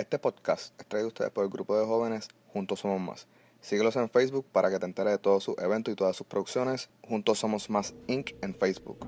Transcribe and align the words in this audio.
Este 0.00 0.18
podcast 0.18 0.72
es 0.80 0.86
traído 0.86 1.08
a 1.08 1.08
ustedes 1.08 1.30
por 1.30 1.44
el 1.44 1.50
grupo 1.50 1.78
de 1.78 1.84
jóvenes 1.84 2.28
Juntos 2.54 2.80
Somos 2.80 3.02
Más. 3.02 3.28
Síguelos 3.60 3.96
en 3.96 4.08
Facebook 4.08 4.46
para 4.50 4.70
que 4.70 4.78
te 4.78 4.86
enteres 4.86 5.12
de 5.12 5.18
todos 5.18 5.44
sus 5.44 5.58
eventos 5.58 5.92
y 5.92 5.94
todas 5.94 6.16
sus 6.16 6.26
producciones. 6.26 6.88
Juntos 7.06 7.38
Somos 7.38 7.68
Más 7.68 7.92
Inc. 8.06 8.30
en 8.40 8.54
Facebook. 8.54 9.06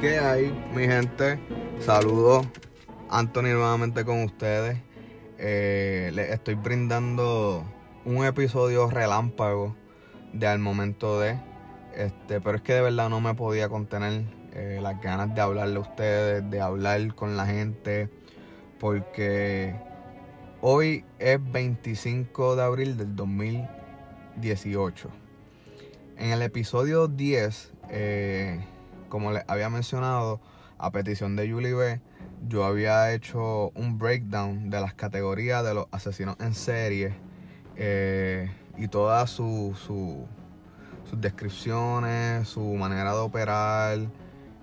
¿Qué 0.00 0.18
hay, 0.18 0.50
mi 0.74 0.86
gente? 0.86 1.38
Saludos. 1.80 2.46
Anthony 3.10 3.52
nuevamente 3.52 4.06
con 4.06 4.22
ustedes. 4.22 4.78
Eh, 5.36 6.10
les 6.14 6.30
estoy 6.30 6.54
brindando 6.54 7.62
un 8.06 8.24
episodio 8.24 8.88
relámpago 8.88 9.76
de 10.32 10.46
al 10.46 10.58
momento 10.58 11.20
de. 11.20 11.38
Este, 11.94 12.40
pero 12.40 12.56
es 12.56 12.62
que 12.62 12.74
de 12.74 12.82
verdad 12.82 13.08
no 13.08 13.20
me 13.20 13.34
podía 13.34 13.68
contener 13.68 14.24
eh, 14.52 14.78
las 14.82 15.00
ganas 15.00 15.34
de 15.34 15.40
hablarle 15.40 15.76
a 15.76 15.80
ustedes, 15.80 16.50
de 16.50 16.60
hablar 16.60 17.14
con 17.14 17.36
la 17.36 17.46
gente, 17.46 18.10
porque 18.78 19.74
hoy 20.60 21.04
es 21.18 21.38
25 21.52 22.56
de 22.56 22.62
abril 22.62 22.96
del 22.96 23.16
2018. 23.16 25.08
En 26.18 26.32
el 26.32 26.42
episodio 26.42 27.08
10, 27.08 27.72
eh, 27.90 28.64
como 29.08 29.32
les 29.32 29.44
había 29.48 29.70
mencionado, 29.70 30.40
a 30.78 30.90
petición 30.90 31.36
de 31.36 31.50
Julie 31.50 31.72
B, 31.72 32.00
yo 32.48 32.64
había 32.64 33.12
hecho 33.12 33.70
un 33.74 33.98
breakdown 33.98 34.68
de 34.68 34.80
las 34.80 34.94
categorías 34.94 35.64
de 35.64 35.74
los 35.74 35.86
asesinos 35.90 36.36
en 36.40 36.54
serie 36.54 37.14
eh, 37.76 38.50
y 38.76 38.88
todas 38.88 39.30
sus 39.30 39.88
descripciones, 41.12 42.48
su 42.48 42.60
manera 42.74 43.12
de 43.12 43.20
operar, 43.20 43.98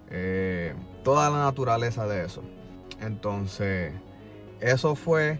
eh, 0.09 0.75
toda 1.03 1.29
la 1.29 1.39
naturaleza 1.39 2.07
de 2.07 2.25
eso. 2.25 2.43
Entonces, 3.01 3.93
eso 4.59 4.95
fue 4.95 5.39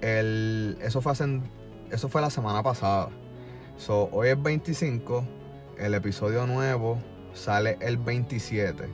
el, 0.00 0.78
eso 0.80 1.00
fue 1.00 1.12
eso 1.90 2.08
fue 2.08 2.20
la 2.20 2.30
semana 2.30 2.62
pasada. 2.62 3.10
So, 3.76 4.08
hoy 4.12 4.28
es 4.28 4.42
25, 4.42 5.24
el 5.78 5.94
episodio 5.94 6.46
nuevo 6.46 6.98
sale 7.32 7.76
el 7.80 7.96
27. 7.98 8.88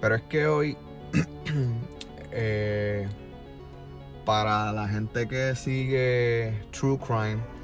Pero 0.00 0.14
es 0.14 0.22
que 0.22 0.46
hoy, 0.46 0.76
eh, 2.32 3.08
para 4.24 4.72
la 4.72 4.88
gente 4.88 5.28
que 5.28 5.54
sigue 5.54 6.66
True 6.72 6.98
Crime, 6.98 7.55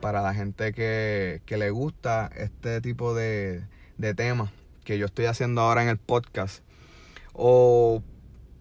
para 0.00 0.22
la 0.22 0.34
gente 0.34 0.72
que, 0.72 1.40
le 1.48 1.70
gusta 1.70 2.30
este 2.36 2.80
tipo 2.80 3.14
de, 3.14 3.64
de 3.96 4.14
temas 4.14 4.50
que 4.84 4.98
yo 4.98 5.06
estoy 5.06 5.26
haciendo 5.26 5.60
ahora 5.60 5.82
en 5.82 5.88
el 5.88 5.98
podcast, 5.98 6.62
o 7.32 8.02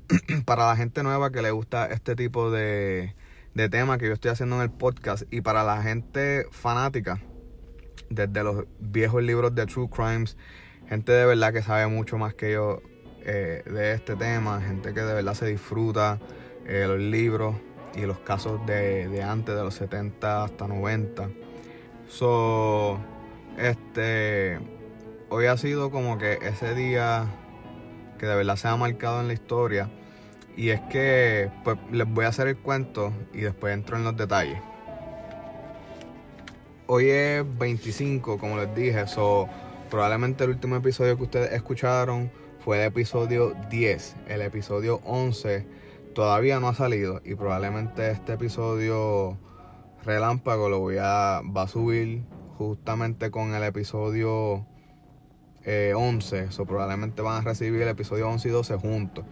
para 0.46 0.68
la 0.68 0.76
gente 0.76 1.04
nueva 1.04 1.32
que 1.32 1.42
le 1.42 1.52
gusta 1.52 1.88
este 1.88 2.16
tipo 2.16 2.52
de, 2.52 3.16
de 3.54 3.70
temas 3.70 3.98
que 3.98 4.08
yo 4.08 4.14
estoy 4.14 4.32
haciendo 4.32 4.58
en 4.58 4.64
el 4.64 4.72
podcast, 4.72 5.24
y 5.32 5.42
para 5.42 5.64
la 5.64 5.82
gente 5.82 6.46
fanática, 6.52 7.22
desde 8.10 8.44
los 8.44 8.66
viejos 8.80 9.24
libros 9.24 9.54
de 9.56 9.66
True 9.66 9.90
Crimes, 9.90 10.38
gente 10.88 11.12
de 11.12 11.26
verdad 11.26 11.54
que 11.54 11.62
sabe 11.62 11.88
mucho 11.88 12.18
más 12.18 12.34
que 12.34 12.54
yo 12.54 12.82
eh, 13.22 13.64
de 13.66 13.94
este 13.94 14.16
tema, 14.16 14.62
gente 14.62 14.94
que 14.94 15.02
de 15.02 15.14
verdad 15.14 15.34
se 15.34 15.48
disfruta 15.48 16.20
eh, 16.66 16.86
los 16.88 17.00
libros 17.00 17.56
y 17.98 18.06
los 18.06 18.20
casos 18.20 18.64
de, 18.66 19.24
antes, 19.24 19.56
de 19.56 19.64
los 19.64 19.74
70 19.74 20.44
hasta 20.44 20.68
90. 20.68 21.30
So, 22.08 23.00
este, 23.58 24.60
hoy 25.30 25.48
ha 25.48 25.58
sido 25.58 25.90
como 25.90 26.18
que 26.18 26.38
ese 26.44 26.76
día 26.76 27.26
que 28.20 28.28
de 28.28 28.36
verdad 28.36 28.56
se 28.56 28.68
ha 28.68 28.78
marcado 28.78 29.20
en 29.22 29.28
la 29.28 29.34
historia. 29.34 29.90
Y 30.56 30.70
es 30.70 30.80
que 30.82 31.52
pues, 31.64 31.78
les 31.92 32.08
voy 32.08 32.26
a 32.26 32.30
hacer 32.30 32.48
el 32.48 32.58
cuento 32.58 33.12
y 33.34 33.42
después 33.42 33.74
entro 33.74 33.98
en 33.98 34.04
los 34.04 34.16
detalles. 34.16 34.60
Hoy 36.86 37.10
es 37.10 37.44
25, 37.58 38.38
como 38.38 38.58
les 38.58 38.74
dije, 38.74 39.08
so, 39.08 39.50
probablemente 39.90 40.44
el 40.44 40.52
último 40.52 40.76
episodio 40.78 41.18
que 41.18 41.24
ustedes 41.24 41.52
escucharon 41.52 42.32
fue 42.64 42.80
el 42.80 42.86
episodio 42.86 43.56
10. 43.70 44.16
El 44.28 44.42
episodio 44.42 45.02
11 45.04 45.77
todavía 46.18 46.60
no 46.60 46.68
ha 46.68 46.74
salido 46.74 47.22
y 47.24 47.36
probablemente 47.36 48.10
este 48.10 48.34
episodio 48.34 49.38
relámpago 50.04 50.68
lo 50.68 50.80
voy 50.80 50.96
a, 51.00 51.44
va 51.56 51.62
a 51.62 51.68
subir 51.68 52.24
justamente 52.58 53.30
con 53.30 53.54
el 53.54 53.62
episodio 53.62 54.66
11. 55.64 56.40
Eh, 56.40 56.48
so, 56.50 56.66
probablemente 56.66 57.22
van 57.22 57.42
a 57.42 57.42
recibir 57.42 57.84
el 57.84 57.90
episodio 57.90 58.28
11 58.30 58.48
y 58.48 58.52
12 58.52 58.78
juntos. 58.78 59.26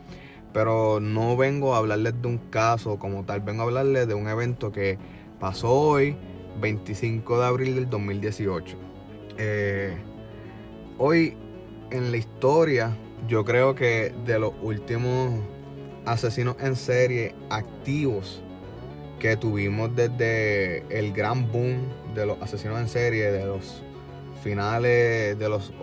Pero 0.54 1.00
no 1.00 1.36
vengo 1.36 1.74
a 1.74 1.80
hablarles 1.80 2.22
de 2.22 2.28
un 2.28 2.38
caso 2.38 3.00
como 3.00 3.26
tal, 3.26 3.42
vengo 3.42 3.64
a 3.64 3.66
hablarles 3.66 4.08
de 4.08 4.14
un 4.14 4.30
evento 4.30 4.72
que 4.72 5.00
pasó 5.40 5.72
hoy, 5.72 6.16
25 6.62 7.40
de 7.40 7.46
abril 7.48 7.74
del 7.74 7.90
2018. 7.90 8.78
Eh, 9.40 9.98
hoy 11.00 11.36
en 11.90 12.12
la 12.12 12.18
historia, 12.18 12.96
yo 13.28 13.44
creo 13.44 13.74
que 13.74 14.14
de 14.28 14.38
los 14.38 14.54
últimos 14.62 15.55
asesinos 16.06 16.56
en 16.60 16.76
serie 16.76 17.36
activos 17.50 18.42
que 19.20 19.38
tuvimos 19.38 19.96
desde 19.96 20.86
el 20.90 21.14
gran 21.14 21.52
boom 21.52 21.88
de 22.14 22.26
los 22.26 22.42
asesinos 22.42 22.80
en 22.80 22.88
serie, 22.88 23.32
de 23.32 23.46
los 23.46 23.84
finales 24.46 25.40
de 25.40 25.50
los 25.50 25.74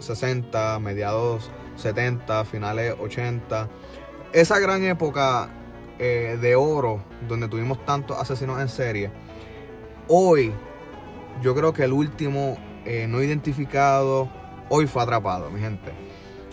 60, 0.00 0.78
mediados 0.80 1.50
70, 1.76 2.44
finales 2.44 2.94
80. 3.00 3.70
Esa 4.34 4.58
gran 4.58 4.84
época 4.84 5.48
eh, 5.98 6.36
de 6.38 6.54
oro 6.54 7.02
donde 7.26 7.48
tuvimos 7.48 7.82
tantos 7.86 8.18
asesinos 8.20 8.60
en 8.60 8.68
serie. 8.68 9.10
Hoy 10.06 10.52
yo 11.40 11.54
creo 11.54 11.72
que 11.72 11.84
el 11.84 11.92
último 11.92 12.58
eh, 12.84 13.06
no 13.08 13.22
identificado 13.22 14.28
hoy 14.68 14.86
fue 14.86 15.02
atrapado, 15.02 15.50
mi 15.50 15.60
gente. 15.60 15.92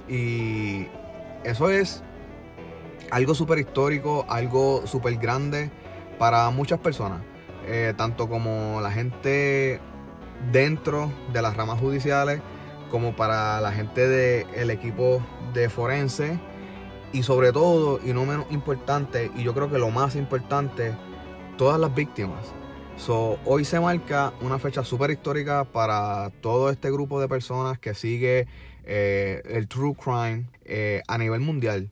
Y 0.08 0.88
eso 1.44 1.70
es 1.70 2.02
algo 3.12 3.36
súper 3.36 3.60
histórico, 3.60 4.26
algo 4.30 4.86
súper 4.86 5.16
grande 5.18 5.72
para 6.18 6.50
muchas 6.50 6.80
personas, 6.80 7.22
eh, 7.66 7.94
tanto 7.98 8.30
como 8.30 8.82
la 8.82 8.92
gente 8.92 9.80
dentro 10.52 11.12
de 11.34 11.42
las 11.42 11.56
ramas 11.56 11.80
judiciales, 11.80 12.42
como 12.92 13.16
para 13.16 13.60
la 13.62 13.72
gente 13.72 14.08
del 14.08 14.70
equipo 14.70 15.22
de 15.54 15.70
forense 15.70 16.40
y 17.12 17.24
sobre 17.24 17.52
todo, 17.52 18.00
y 18.04 18.14
no 18.14 18.26
menos 18.26 18.46
importante, 18.52 19.32
y 19.36 19.44
yo 19.44 19.54
creo 19.54 19.70
que 19.70 19.78
lo 19.78 19.90
más 19.90 20.16
importante, 20.16 20.94
todas 21.58 21.80
las 21.80 21.94
víctimas. 21.94 22.54
So, 22.98 23.38
hoy 23.46 23.64
se 23.64 23.80
marca 23.80 24.34
una 24.42 24.58
fecha 24.58 24.84
súper 24.84 25.12
histórica 25.12 25.66
para 25.66 26.32
todo 26.42 26.70
este 26.72 26.92
grupo 26.92 27.22
de 27.22 27.28
personas 27.28 27.78
que 27.78 27.94
sigue 27.94 28.48
eh, 28.86 29.44
el 29.46 29.68
true 29.68 29.96
crime 29.96 30.48
eh, 30.66 31.04
a 31.08 31.18
nivel 31.18 31.42
mundial. 31.42 31.92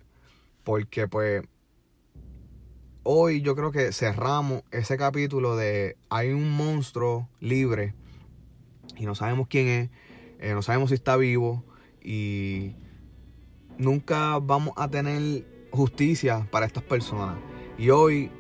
Porque 0.66 1.08
pues 1.08 1.44
hoy 3.04 3.42
yo 3.42 3.56
creo 3.56 3.72
que 3.72 3.94
cerramos 3.94 4.64
ese 4.72 4.98
capítulo 4.98 5.56
de 5.56 5.96
hay 6.10 6.32
un 6.32 6.52
monstruo 6.52 7.30
libre 7.40 7.94
y 8.98 9.06
no 9.06 9.14
sabemos 9.14 9.48
quién 9.48 9.68
es, 9.68 9.90
eh, 10.40 10.54
no 10.54 10.64
sabemos 10.64 10.90
si 10.90 10.96
está 10.96 11.16
vivo 11.16 11.64
y 12.04 12.76
nunca 13.78 14.40
vamos 14.40 14.74
a 14.76 14.90
tener 14.90 15.46
justicia 15.72 16.48
para 16.52 16.66
estas 16.66 16.84
personas. 16.84 17.38
Y 17.78 17.92
hoy 17.92 18.32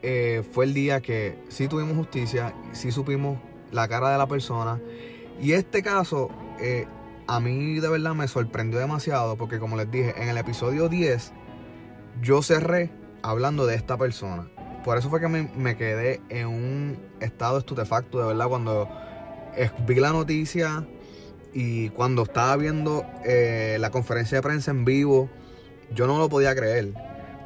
eh, 0.00 0.42
fue 0.52 0.64
el 0.64 0.72
día 0.72 1.02
que 1.02 1.38
sí 1.48 1.68
tuvimos 1.68 1.94
justicia, 1.94 2.54
sí 2.72 2.90
supimos 2.90 3.38
la 3.70 3.86
cara 3.86 4.10
de 4.10 4.16
la 4.16 4.26
persona. 4.26 4.80
Y 5.42 5.52
este 5.52 5.82
caso 5.82 6.30
eh, 6.58 6.86
a 7.26 7.38
mí 7.38 7.80
de 7.80 7.88
verdad 7.88 8.14
me 8.14 8.26
sorprendió 8.28 8.78
demasiado 8.78 9.36
porque 9.36 9.58
como 9.58 9.76
les 9.76 9.90
dije, 9.90 10.14
en 10.20 10.28
el 10.30 10.38
episodio 10.38 10.88
10 10.88 11.32
yo 12.22 12.42
cerré 12.42 12.90
hablando 13.22 13.66
de 13.66 13.74
esta 13.74 13.96
persona. 13.96 14.48
Por 14.84 14.96
eso 14.96 15.10
fue 15.10 15.20
que 15.20 15.28
me, 15.28 15.76
quedé 15.76 16.20
en 16.28 16.46
un 16.46 16.98
estado 17.20 17.58
estupefacto, 17.58 18.18
de 18.18 18.26
verdad, 18.26 18.48
cuando 18.48 18.88
vi 19.86 19.96
la 19.96 20.10
noticia 20.10 20.86
y 21.52 21.90
cuando 21.90 22.22
estaba 22.22 22.56
viendo 22.56 23.04
eh, 23.24 23.76
la 23.80 23.90
conferencia 23.90 24.38
de 24.38 24.42
prensa 24.42 24.70
en 24.70 24.84
vivo, 24.84 25.28
yo 25.94 26.06
no 26.06 26.18
lo 26.18 26.28
podía 26.28 26.54
creer. 26.54 26.94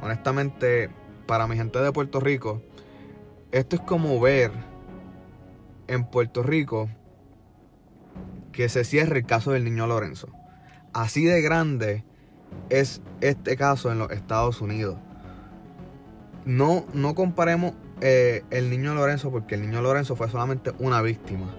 Honestamente, 0.01 0.89
para 1.25 1.47
mi 1.47 1.57
gente 1.57 1.79
de 1.79 1.91
Puerto 1.91 2.19
Rico, 2.19 2.61
esto 3.51 3.75
es 3.75 3.81
como 3.81 4.19
ver 4.19 4.51
en 5.87 6.05
Puerto 6.05 6.41
Rico 6.41 6.89
que 8.51 8.69
se 8.69 8.85
cierre 8.85 9.19
el 9.19 9.25
caso 9.25 9.51
del 9.51 9.65
niño 9.65 9.87
Lorenzo. 9.87 10.29
Así 10.93 11.25
de 11.25 11.41
grande 11.41 12.05
es 12.69 13.01
este 13.21 13.55
caso 13.55 13.91
en 13.91 13.99
los 13.99 14.11
Estados 14.11 14.61
Unidos. 14.61 14.97
No, 16.45 16.85
no 16.93 17.15
comparemos 17.15 17.73
eh, 18.01 18.43
el 18.51 18.69
niño 18.69 18.93
Lorenzo 18.93 19.31
porque 19.31 19.55
el 19.55 19.61
niño 19.61 19.81
Lorenzo 19.81 20.15
fue 20.15 20.29
solamente 20.29 20.71
una 20.79 21.01
víctima. 21.01 21.55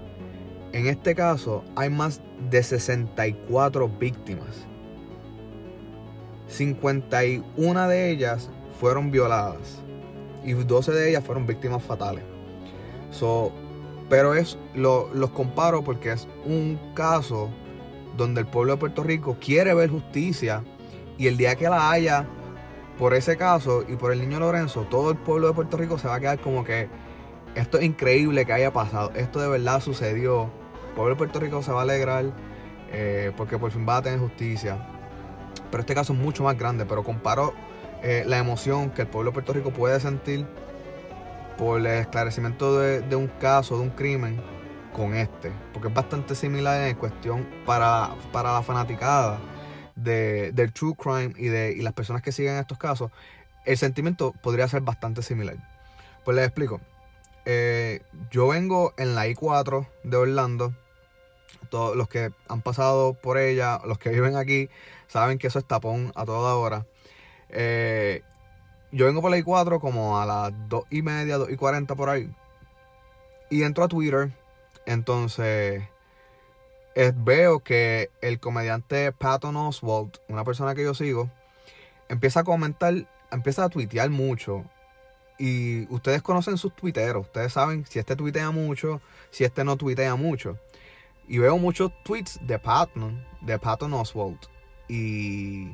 En 0.72 0.86
este 0.86 1.14
caso 1.14 1.64
hay 1.74 1.90
más 1.90 2.20
de 2.50 2.62
64 2.62 3.88
víctimas. 3.88 4.66
51 6.48 7.88
de 7.88 8.10
ellas 8.10 8.50
fueron 8.78 9.10
violadas 9.10 9.82
y 10.44 10.52
12 10.52 10.92
de 10.92 11.10
ellas 11.10 11.24
fueron 11.24 11.46
víctimas 11.46 11.82
fatales. 11.82 12.24
So, 13.10 13.52
pero 14.08 14.34
es 14.34 14.58
lo, 14.74 15.12
los 15.12 15.30
comparo 15.30 15.82
porque 15.82 16.12
es 16.12 16.28
un 16.44 16.78
caso 16.94 17.50
donde 18.16 18.40
el 18.42 18.46
pueblo 18.46 18.74
de 18.74 18.78
Puerto 18.78 19.02
Rico 19.02 19.36
quiere 19.40 19.74
ver 19.74 19.90
justicia 19.90 20.62
y 21.18 21.26
el 21.26 21.36
día 21.36 21.56
que 21.56 21.68
la 21.68 21.90
haya 21.90 22.26
por 22.98 23.14
ese 23.14 23.36
caso 23.36 23.84
y 23.86 23.96
por 23.96 24.12
el 24.12 24.20
niño 24.20 24.40
Lorenzo, 24.40 24.82
todo 24.82 25.10
el 25.10 25.16
pueblo 25.16 25.48
de 25.48 25.54
Puerto 25.54 25.76
Rico 25.76 25.98
se 25.98 26.08
va 26.08 26.16
a 26.16 26.20
quedar 26.20 26.38
como 26.40 26.64
que 26.64 26.88
esto 27.54 27.78
es 27.78 27.84
increíble 27.84 28.44
que 28.44 28.52
haya 28.52 28.72
pasado, 28.72 29.12
esto 29.14 29.40
de 29.40 29.48
verdad 29.48 29.80
sucedió. 29.80 30.50
El 30.88 30.94
pueblo 30.94 31.14
de 31.14 31.18
Puerto 31.18 31.40
Rico 31.40 31.62
se 31.62 31.72
va 31.72 31.80
a 31.80 31.82
alegrar 31.82 32.24
eh, 32.90 33.32
porque 33.36 33.58
por 33.58 33.70
fin 33.70 33.86
va 33.86 33.98
a 33.98 34.02
tener 34.02 34.18
justicia. 34.18 34.78
Pero 35.70 35.80
este 35.80 35.94
caso 35.94 36.12
es 36.12 36.18
mucho 36.18 36.44
más 36.44 36.56
grande, 36.56 36.86
pero 36.86 37.02
comparo 37.02 37.52
eh, 38.02 38.24
la 38.26 38.38
emoción 38.38 38.90
que 38.90 39.02
el 39.02 39.08
pueblo 39.08 39.30
de 39.30 39.34
Puerto 39.34 39.52
Rico 39.52 39.70
puede 39.70 40.00
sentir 40.00 40.46
por 41.58 41.80
el 41.80 41.86
esclarecimiento 41.86 42.78
de, 42.78 43.16
un 43.16 43.28
caso, 43.40 43.76
de 43.76 43.82
un 43.82 43.90
crimen, 43.90 44.40
con 44.94 45.14
este. 45.14 45.52
Porque 45.72 45.88
es 45.88 45.94
bastante 45.94 46.34
similar 46.34 46.80
en 46.82 46.96
cuestión 46.96 47.46
para, 47.66 48.10
para 48.32 48.52
la 48.52 48.62
fanaticada 48.62 49.38
de, 49.96 50.52
del 50.52 50.72
true 50.72 50.94
crime 50.94 51.32
y 51.36 51.48
de 51.48 51.72
y 51.72 51.80
las 51.80 51.92
personas 51.92 52.22
que 52.22 52.32
siguen 52.32 52.56
estos 52.56 52.78
casos. 52.78 53.10
El 53.64 53.76
sentimiento 53.76 54.32
podría 54.42 54.68
ser 54.68 54.82
bastante 54.82 55.22
similar. 55.22 55.56
Pues 56.24 56.36
les 56.36 56.46
explico. 56.46 56.80
Eh, 57.44 58.02
yo 58.30 58.48
vengo 58.48 58.92
en 58.96 59.14
la 59.14 59.26
I4 59.26 59.88
de 60.04 60.16
Orlando. 60.16 60.74
Todos 61.70 61.96
los 61.96 62.08
que 62.08 62.30
han 62.48 62.62
pasado 62.62 63.14
por 63.14 63.38
ella, 63.38 63.80
los 63.84 63.98
que 63.98 64.10
viven 64.10 64.36
aquí, 64.36 64.68
saben 65.08 65.38
que 65.38 65.48
eso 65.48 65.58
es 65.58 65.64
tapón 65.64 66.12
a 66.14 66.24
toda 66.24 66.54
hora. 66.54 66.86
Eh, 67.48 68.22
yo 68.92 69.06
vengo 69.06 69.20
por 69.20 69.30
la 69.30 69.38
I4 69.38 69.80
como 69.80 70.20
a 70.20 70.26
las 70.26 70.52
2 70.68 70.84
y 70.90 71.02
media, 71.02 71.38
2 71.38 71.50
y 71.50 71.56
40 71.56 71.94
por 71.96 72.08
ahí. 72.08 72.30
Y 73.50 73.62
entro 73.62 73.84
a 73.84 73.88
Twitter. 73.88 74.30
Entonces 74.84 75.82
veo 77.14 77.60
que 77.60 78.10
el 78.22 78.40
comediante 78.40 79.12
Patton 79.12 79.56
Oswalt, 79.56 80.16
una 80.28 80.44
persona 80.44 80.74
que 80.74 80.82
yo 80.82 80.94
sigo, 80.94 81.30
empieza 82.08 82.40
a 82.40 82.44
comentar, 82.44 83.06
empieza 83.30 83.64
a 83.64 83.68
tuitear 83.68 84.08
mucho. 84.10 84.64
Y 85.38 85.86
ustedes 85.92 86.22
conocen 86.22 86.56
sus 86.56 86.74
tuiteros. 86.74 87.26
Ustedes 87.26 87.52
saben 87.52 87.84
si 87.84 87.98
este 87.98 88.16
tuitea 88.16 88.50
mucho, 88.50 89.02
si 89.30 89.44
este 89.44 89.64
no 89.64 89.76
tuitea 89.76 90.16
mucho. 90.16 90.58
Y 91.28 91.38
veo 91.38 91.58
muchos 91.58 91.92
tweets 92.02 92.38
de 92.46 92.58
Patton, 92.58 93.22
de 93.42 93.58
Patton 93.58 93.92
Oswalt. 93.92 94.46
Y 94.88 95.68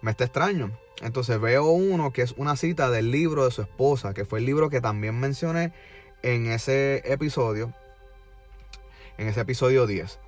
me 0.00 0.10
está 0.10 0.24
extraño. 0.24 0.76
Entonces 1.02 1.40
veo 1.40 1.70
uno 1.70 2.12
que 2.12 2.22
es 2.22 2.32
una 2.36 2.56
cita 2.56 2.90
del 2.90 3.12
libro 3.12 3.44
de 3.44 3.52
su 3.52 3.62
esposa, 3.62 4.12
que 4.14 4.24
fue 4.24 4.40
el 4.40 4.46
libro 4.46 4.68
que 4.68 4.80
también 4.80 5.20
mencioné 5.20 5.72
en 6.22 6.46
ese 6.46 7.02
episodio, 7.04 7.72
en 9.16 9.28
ese 9.28 9.42
episodio 9.42 9.86
10. 9.86 10.18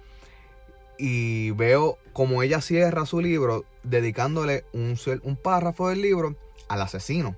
Y 1.02 1.52
veo 1.52 1.96
como 2.12 2.42
ella 2.42 2.60
cierra 2.60 3.06
su 3.06 3.20
libro 3.20 3.64
dedicándole 3.82 4.64
un, 4.74 4.98
un 5.22 5.36
párrafo 5.36 5.88
del 5.88 6.02
libro 6.02 6.36
al 6.68 6.82
asesino. 6.82 7.36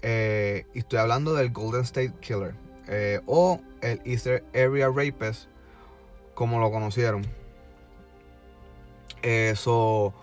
Eh, 0.00 0.64
y 0.72 0.78
estoy 0.78 0.98
hablando 0.98 1.34
del 1.34 1.50
Golden 1.50 1.82
State 1.82 2.14
Killer 2.20 2.54
eh, 2.88 3.20
o 3.26 3.60
el 3.82 4.00
Easter 4.06 4.42
Area 4.54 4.88
Rapist, 4.88 5.48
como 6.34 6.58
lo 6.58 6.70
conocieron. 6.70 7.26
Eso. 9.22 10.14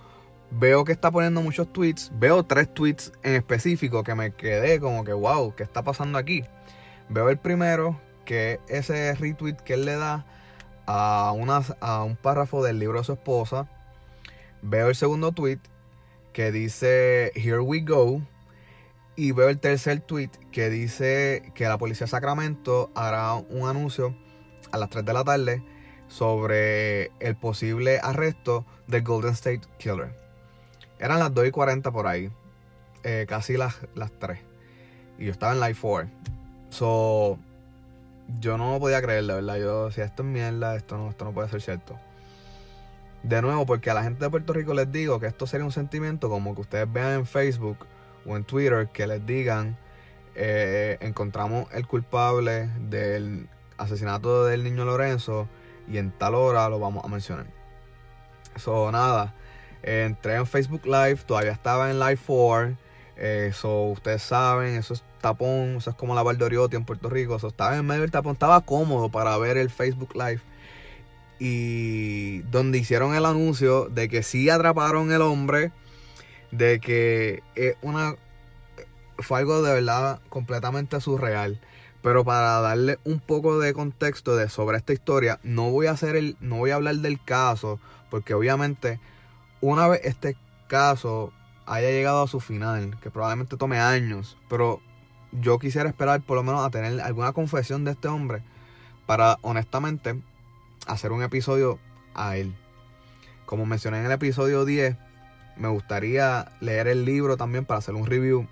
Veo 0.50 0.84
que 0.84 0.94
está 0.94 1.12
poniendo 1.12 1.42
muchos 1.42 1.72
tweets. 1.72 2.12
Veo 2.16 2.44
tres 2.44 2.74
tweets 2.74 3.12
en 3.22 3.36
específico 3.36 4.04
que 4.04 4.16
me 4.16 4.34
quedé 4.34 4.80
como 4.80 5.04
que, 5.04 5.14
wow, 5.14 5.54
¿qué 5.54 5.62
está 5.62 5.84
pasando 5.84 6.18
aquí? 6.18 6.44
Veo 7.10 7.30
el 7.30 7.38
primero, 7.38 8.02
que 8.26 8.60
ese 8.68 9.14
retweet 9.14 9.58
que 9.58 9.76
él 9.76 9.86
le 9.86 9.96
da 9.96 10.26
a, 10.88 11.34
a 11.82 12.04
un 12.04 12.16
párrafo 12.16 12.64
del 12.64 12.80
libro 12.80 13.00
de 13.00 13.04
su 13.04 13.14
esposa. 13.14 13.70
Veo 14.62 14.90
el 14.90 14.96
segundo 14.96 15.32
tweet 15.32 15.60
que 16.34 16.52
dice, 16.52 17.32
Here 17.36 17.60
we 17.60 17.82
go. 17.82 18.22
Y 19.16 19.32
veo 19.32 19.50
el 19.50 19.60
tercer 19.60 20.00
tweet 20.02 20.30
que 20.52 20.70
dice 20.70 21.52
que 21.56 21.66
la 21.66 21.78
policía 21.78 22.06
de 22.06 22.12
Sacramento 22.12 22.92
hará 22.96 23.34
un 23.34 23.68
anuncio 23.68 24.16
a 24.72 24.78
las 24.78 24.90
3 24.90 25.06
de 25.06 25.14
la 25.14 25.24
tarde 25.24 25.64
sobre 26.08 27.12
el 27.20 27.36
posible 27.36 28.00
arresto 28.02 28.66
del 28.86 29.04
Golden 29.04 29.34
State 29.34 29.62
Killer. 29.80 30.16
Eran 31.00 31.20
las 31.20 31.34
2 31.34 31.48
y 31.48 31.52
40 31.52 31.92
por 31.92 32.08
ahí. 32.08 32.32
Eh, 33.04 33.26
casi 33.28 33.58
las, 33.58 33.76
las 33.96 34.12
3. 34.20 34.40
Y 35.18 35.26
yo 35.26 35.32
estaba 35.32 35.54
en 35.54 35.60
Live 35.60 35.78
4. 35.80 36.10
So, 36.70 37.40
yo 38.40 38.58
no 38.58 38.80
podía 38.80 39.02
creer, 39.02 39.24
la 39.24 39.36
verdad. 39.36 39.58
Yo 39.58 39.86
decía, 39.88 40.06
esto 40.06 40.24
es 40.24 40.30
mierda, 40.30 40.76
esto 40.76 40.98
no, 40.98 41.10
esto 41.10 41.26
no 41.26 41.34
puede 41.34 41.50
ser 41.50 41.62
cierto. 41.62 41.98
De 43.24 43.42
nuevo, 43.42 43.66
porque 43.66 43.90
a 43.90 43.94
la 43.94 44.04
gente 44.04 44.24
de 44.24 44.30
Puerto 44.30 44.54
Rico 44.54 44.74
les 44.74 44.92
digo 44.92 45.20
que 45.20 45.28
esto 45.28 45.48
sería 45.48 45.66
un 45.66 45.72
sentimiento 45.72 46.30
como 46.30 46.56
que 46.56 46.62
ustedes 46.62 46.92
vean 46.92 47.14
en 47.14 47.26
Facebook 47.26 47.86
o 48.26 48.38
en 48.38 48.44
Twitter 48.44 48.88
que 48.90 49.08
les 49.08 49.26
digan, 49.26 49.78
eh, 50.36 50.98
encontramos 51.02 51.68
el 51.74 51.88
culpable 51.88 52.70
del 52.80 53.50
asesinato 53.78 54.46
del 54.46 54.64
niño 54.64 54.86
Lorenzo 54.86 55.48
y 55.88 55.98
en 55.98 56.12
tal 56.12 56.36
hora 56.36 56.70
lo 56.70 56.80
vamos 56.80 57.04
a 57.04 57.08
mencionar. 57.08 57.48
Eso 58.56 58.92
nada, 58.92 59.34
entré 59.82 60.36
en 60.36 60.46
Facebook 60.46 60.86
Live, 60.86 61.18
todavía 61.26 61.52
estaba 61.52 61.90
en 61.90 62.00
Live 62.00 62.20
4. 62.26 62.78
Eso 63.18 63.84
ustedes 63.86 64.22
saben, 64.22 64.76
eso 64.76 64.94
es 64.94 65.04
tapón, 65.22 65.78
eso 65.78 65.90
es 65.90 65.96
como 65.96 66.14
la 66.14 66.24
Valdoriotti 66.24 66.76
en 66.76 66.86
Puerto 66.86 67.10
Rico. 67.10 67.36
Eso 67.36 67.48
estaba 67.48 67.76
en 67.76 67.86
medio 67.86 68.02
del 68.02 68.12
tapón, 68.12 68.34
estaba 68.34 68.62
cómodo 68.62 69.10
para 69.10 69.38
ver 69.38 69.58
el 69.58 69.70
Facebook 69.70 70.14
Live. 70.16 70.42
Y 71.40 72.40
donde 72.44 72.78
hicieron 72.78 73.16
el 73.16 73.26
anuncio 73.26 73.90
de 73.90 74.10
que 74.10 74.24
sí 74.24 74.50
atraparon 74.50 75.12
el 75.12 75.22
hombre, 75.22 75.72
de 76.52 76.80
que 76.80 77.44
es 77.56 77.76
una 77.82 78.16
fue 79.20 79.40
algo 79.40 79.62
de 79.62 79.74
verdad 79.74 80.22
completamente 80.30 81.00
surreal. 81.02 81.60
Pero 82.02 82.24
para 82.24 82.62
darle 82.62 83.00
un 83.04 83.20
poco 83.20 83.60
de 83.60 83.74
contexto 83.74 84.36
de 84.36 84.50
sobre 84.50 84.78
esta 84.78 84.94
historia, 84.94 85.40
no 85.44 85.72
voy 85.72 85.88
a 85.88 85.92
hacer 85.92 86.16
el, 86.16 86.38
no 86.40 86.58
voy 86.58 86.72
a 86.72 86.76
hablar 86.76 86.96
del 86.98 87.24
caso, 87.24 87.80
porque 88.10 88.34
obviamente 88.34 89.00
una 89.62 89.88
vez 89.88 90.02
este 90.04 90.38
caso 90.68 91.34
haya 91.68 91.90
llegado 91.90 92.24
a 92.24 92.28
su 92.28 92.40
final, 92.40 92.98
que 93.02 93.12
probablemente 93.12 93.58
tome 93.58 93.80
años, 93.80 94.38
pero 94.50 94.82
yo 95.34 95.60
quisiera 95.60 95.90
esperar 95.90 96.22
por 96.22 96.38
lo 96.38 96.44
menos 96.44 96.66
a 96.66 96.70
tener 96.70 97.00
alguna 97.02 97.34
confesión 97.34 97.84
de 97.84 97.92
este 97.92 98.08
hombre 98.08 98.42
para 99.06 99.38
honestamente 99.42 100.20
hacer 100.88 101.12
un 101.12 101.22
episodio 101.22 101.78
a 102.16 102.38
él. 102.38 102.56
Como 103.46 103.66
mencioné 103.66 104.00
en 104.00 104.06
el 104.06 104.12
episodio 104.12 104.66
10, 104.66 104.96
me 105.58 105.68
gustaría 105.68 106.52
leer 106.62 106.88
el 106.88 107.06
libro 107.06 107.38
también 107.38 107.66
para 107.66 107.80
hacer 107.80 107.96
un 107.96 108.06
review. 108.06 108.48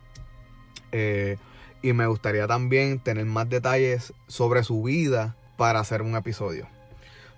Eh, 0.92 1.38
y 1.82 1.94
me 1.94 2.08
gustaría 2.08 2.48
también 2.48 3.00
tener 3.00 3.26
más 3.26 3.50
detalles 3.50 4.14
sobre 4.28 4.64
su 4.64 4.84
vida 4.84 5.36
para 5.56 5.80
hacer 5.80 6.02
un 6.02 6.16
episodio. 6.16 6.68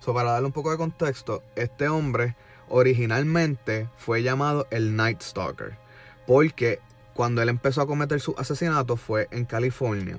So, 0.00 0.14
para 0.14 0.32
darle 0.32 0.46
un 0.46 0.52
poco 0.52 0.70
de 0.70 0.76
contexto, 0.76 1.42
este 1.54 1.88
hombre 1.88 2.34
originalmente 2.70 3.88
fue 3.96 4.22
llamado 4.22 4.66
el 4.70 4.96
Night 4.96 5.22
Stalker, 5.22 5.76
porque 6.26 6.80
cuando 7.14 7.42
él 7.42 7.48
empezó 7.48 7.82
a 7.82 7.86
cometer 7.86 8.20
su 8.20 8.34
asesinato 8.38 8.96
fue 8.96 9.28
en 9.30 9.44
California. 9.44 10.18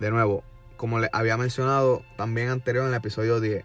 De 0.00 0.10
nuevo, 0.10 0.42
como 0.76 0.98
le 0.98 1.08
había 1.12 1.36
mencionado 1.36 2.02
también 2.16 2.48
anterior 2.48 2.84
en 2.84 2.90
el 2.90 2.96
episodio 2.96 3.38
10, 3.38 3.64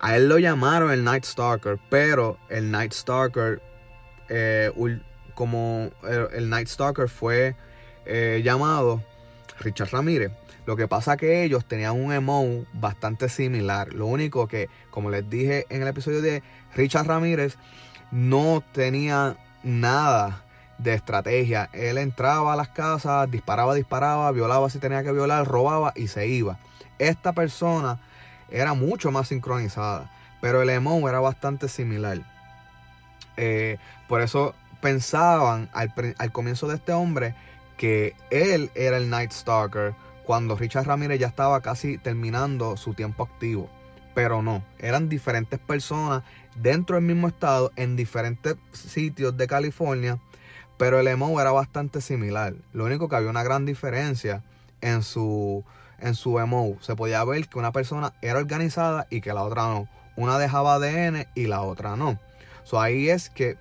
a 0.00 0.16
él 0.16 0.28
lo 0.28 0.38
llamaron 0.38 0.90
el 0.90 1.04
Night 1.04 1.24
Stalker, 1.24 1.78
pero 1.88 2.38
el 2.48 2.70
Night 2.70 2.92
Stalker, 2.92 3.62
eh, 4.28 4.72
como 5.34 5.90
el, 6.32 6.50
Night 6.50 6.68
Stalker 6.68 7.08
fue 7.08 7.54
eh, 8.06 8.40
llamado 8.44 9.02
Richard 9.60 9.90
Ramírez. 9.92 10.32
Lo 10.66 10.76
que 10.76 10.88
pasa 10.88 11.16
que 11.16 11.42
ellos 11.42 11.64
tenían 11.64 12.00
un 12.00 12.12
emo 12.12 12.64
bastante 12.72 13.28
similar. 13.28 13.92
Lo 13.92 14.06
único 14.06 14.46
que, 14.46 14.68
como 14.90 15.10
les 15.10 15.28
dije 15.28 15.66
en 15.68 15.82
el 15.82 15.88
episodio 15.88 16.20
de 16.20 16.42
Richard 16.74 17.06
Ramírez, 17.06 17.56
no 18.10 18.62
tenía 18.72 19.36
nada 19.62 20.44
de 20.78 20.94
estrategia. 20.94 21.68
Él 21.72 21.98
entraba 21.98 22.52
a 22.52 22.56
las 22.56 22.68
casas, 22.68 23.30
disparaba, 23.30 23.74
disparaba, 23.74 24.30
violaba 24.32 24.70
si 24.70 24.78
tenía 24.78 25.02
que 25.02 25.12
violar, 25.12 25.46
robaba 25.46 25.92
y 25.96 26.08
se 26.08 26.26
iba. 26.26 26.58
Esta 26.98 27.32
persona 27.32 27.98
era 28.50 28.74
mucho 28.74 29.10
más 29.10 29.28
sincronizada, 29.28 30.10
pero 30.40 30.62
el 30.62 30.70
emo 30.70 31.08
era 31.08 31.20
bastante 31.20 31.68
similar. 31.68 32.18
Eh, 33.36 33.78
por 34.08 34.20
eso 34.20 34.54
pensaban 34.80 35.68
al, 35.72 35.92
al 36.18 36.32
comienzo 36.32 36.66
de 36.68 36.76
este 36.76 36.92
hombre 36.92 37.34
que 37.76 38.14
él 38.30 38.70
era 38.74 38.96
el 38.96 39.08
Night 39.08 39.32
Stalker 39.32 39.94
cuando 40.24 40.56
Richard 40.56 40.86
Ramírez 40.86 41.18
ya 41.18 41.28
estaba 41.28 41.60
casi 41.60 41.98
terminando 41.98 42.76
su 42.76 42.94
tiempo 42.94 43.24
activo. 43.24 43.68
pero 44.14 44.42
no, 44.42 44.64
eran 44.78 45.08
diferentes 45.08 45.60
personas 45.60 46.24
dentro 46.56 46.96
del 46.96 47.04
mismo 47.04 47.28
estado 47.28 47.70
en 47.76 47.94
diferentes 47.94 48.56
sitios 48.72 49.36
de 49.36 49.46
California, 49.46 50.18
pero 50.76 50.98
el 50.98 51.06
emo 51.06 51.40
era 51.40 51.52
bastante 51.52 52.00
similar. 52.00 52.54
Lo 52.72 52.84
único 52.84 53.08
que 53.08 53.16
había 53.16 53.30
una 53.30 53.44
gran 53.44 53.64
diferencia 53.64 54.42
en 54.80 55.02
su 55.02 55.64
en 56.00 56.14
su 56.14 56.38
emo. 56.38 56.76
Se 56.80 56.96
podía 56.96 57.24
ver 57.24 57.48
que 57.48 57.58
una 57.58 57.72
persona 57.72 58.14
era 58.22 58.38
organizada 58.38 59.06
y 59.10 59.20
que 59.20 59.32
la 59.32 59.42
otra 59.42 59.64
no. 59.64 59.88
Una 60.16 60.38
dejaba 60.38 60.74
ADN 60.74 61.26
y 61.34 61.46
la 61.46 61.62
otra 61.62 61.96
no. 61.96 62.18
So, 62.64 62.80
ahí 62.80 63.10
es 63.10 63.30
que 63.30 63.56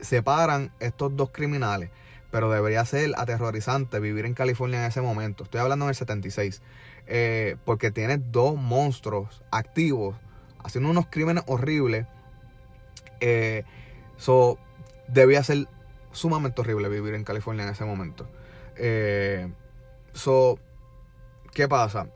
separan 0.00 0.70
estos 0.80 1.16
dos 1.16 1.30
criminales. 1.30 1.90
Pero 2.34 2.50
debería 2.50 2.84
ser 2.84 3.12
aterrorizante 3.16 4.00
vivir 4.00 4.26
en 4.26 4.34
California 4.34 4.80
en 4.80 4.86
ese 4.86 5.00
momento. 5.00 5.44
Estoy 5.44 5.60
hablando 5.60 5.84
en 5.84 5.90
el 5.90 5.94
76. 5.94 6.62
Eh, 7.06 7.54
porque 7.64 7.92
tiene 7.92 8.18
dos 8.18 8.56
monstruos 8.56 9.40
activos 9.52 10.16
haciendo 10.64 10.90
unos 10.90 11.06
crímenes 11.06 11.44
horribles. 11.46 12.08
Eh, 13.20 13.62
so, 14.16 14.58
debía 15.06 15.44
ser 15.44 15.68
sumamente 16.10 16.60
horrible 16.60 16.88
vivir 16.88 17.14
en 17.14 17.22
California 17.22 17.62
en 17.62 17.70
ese 17.70 17.84
momento. 17.84 18.26
Eh, 18.74 19.48
so, 20.12 20.58
¿qué 21.52 21.68
pasa? 21.68 22.08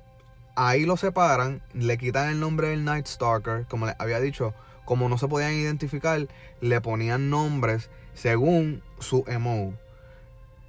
Ahí 0.56 0.84
lo 0.84 0.96
separan, 0.96 1.62
le 1.74 1.96
quitan 1.96 2.28
el 2.28 2.40
nombre 2.40 2.70
del 2.70 2.84
Night 2.84 3.06
Stalker, 3.06 3.66
como 3.68 3.86
les 3.86 3.94
había 4.00 4.18
dicho, 4.18 4.52
como 4.84 5.08
no 5.08 5.16
se 5.16 5.28
podían 5.28 5.52
identificar, 5.52 6.26
le 6.60 6.80
ponían 6.80 7.30
nombres 7.30 7.88
según 8.14 8.82
su 8.98 9.22
emo. 9.28 9.74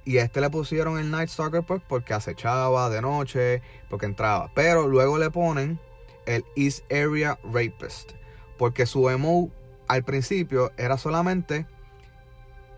Y 0.04 0.18
este 0.18 0.40
le 0.40 0.50
pusieron 0.50 0.98
el 0.98 1.10
Night 1.10 1.28
Stalker 1.28 1.62
pues 1.62 1.82
porque 1.86 2.14
acechaba 2.14 2.88
de 2.90 3.02
noche, 3.02 3.62
porque 3.88 4.06
entraba. 4.06 4.50
Pero 4.54 4.88
luego 4.88 5.18
le 5.18 5.30
ponen 5.30 5.78
el 6.26 6.44
East 6.56 6.90
Area 6.90 7.38
Rapist. 7.44 8.12
Porque 8.58 8.86
su 8.86 9.08
emo 9.08 9.50
al 9.88 10.04
principio 10.04 10.72
era 10.76 10.96
solamente 10.96 11.66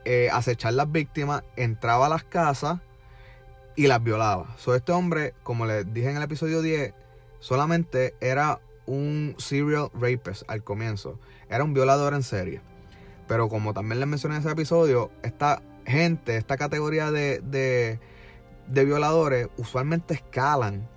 eh, 0.05 0.31
acechar 0.33 0.75
las 0.75 0.91
víctimas, 0.91 1.45
entraba 1.57 2.07
a 2.07 2.09
las 2.09 2.25
casas 2.25 2.81
y 3.76 3.87
las 3.87 4.02
violaba. 4.02 4.55
So, 4.59 4.75
este 4.75 4.93
hombre, 4.93 5.35
como 5.43 5.67
les 5.67 5.93
dije 5.93 6.11
en 6.11 6.17
el 6.17 6.23
episodio 6.23 6.62
10, 6.62 6.95
solamente 7.38 8.14
era 8.21 8.61
un 8.87 9.35
serial 9.38 9.91
rapist 9.95 10.43
al 10.49 10.64
comienzo. 10.64 11.19
Era 11.49 11.64
un 11.64 11.75
violador 11.75 12.14
en 12.14 12.23
serie. 12.23 12.61
Pero 13.29 13.49
como 13.49 13.73
también 13.73 14.00
les 14.00 14.09
mencioné 14.09 14.37
en 14.37 14.41
ese 14.41 14.50
episodio, 14.50 15.11
esta 15.23 15.62
gente, 15.86 16.36
esta 16.36 16.56
categoría 16.56 17.10
de, 17.10 17.40
de, 17.40 18.84
violadores, 18.84 19.48
usualmente 19.56 20.14
escalan. 20.14 20.88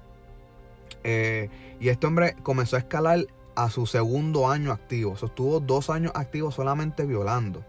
Eh, 1.04 1.50
y 1.80 1.90
este 1.90 2.08
hombre 2.08 2.36
comenzó 2.44 2.76
a 2.76 2.80
escalar 2.80 3.26
a 3.56 3.70
su 3.70 3.86
segundo 3.86 4.50
año 4.50 4.72
activo. 4.72 5.16
Sostuvo 5.16 5.60
dos 5.60 5.90
años 5.90 6.12
activos 6.16 6.56
solamente 6.56 7.06
violando. 7.06 7.64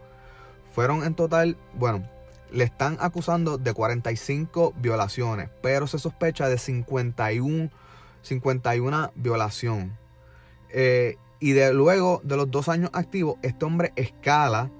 Fueron 0.71 1.03
en 1.03 1.15
total, 1.15 1.57
bueno, 1.73 2.07
le 2.51 2.63
están 2.63 2.97
acusando 2.99 3.57
de 3.57 3.73
45 3.73 4.73
violaciones, 4.77 5.49
pero 5.61 5.87
se 5.87 5.99
sospecha 5.99 6.49
de 6.49 6.57
51, 6.57 7.69
51 8.21 9.11
violación. 9.15 9.97
Eh, 10.69 11.17
y 11.39 11.51
de 11.51 11.73
luego 11.73 12.21
de 12.23 12.37
los 12.37 12.49
dos 12.49 12.69
años 12.69 12.89
activos, 12.93 13.37
este 13.41 13.65
hombre 13.65 13.93
escala 13.95 14.71